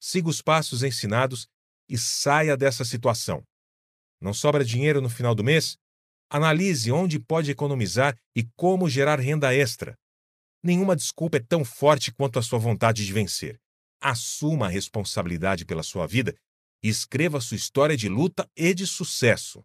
[0.00, 1.46] Siga os passos ensinados
[1.88, 3.44] e saia dessa situação.
[4.20, 5.76] Não sobra dinheiro no final do mês?
[6.30, 9.96] Analise onde pode economizar e como gerar renda extra.
[10.62, 13.60] Nenhuma desculpa é tão forte quanto a sua vontade de vencer.
[14.00, 16.34] Assuma a responsabilidade pela sua vida
[16.82, 19.64] e escreva sua história de luta e de sucesso.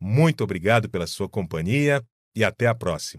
[0.00, 2.04] Muito obrigado pela sua companhia
[2.36, 3.14] e até a próxima.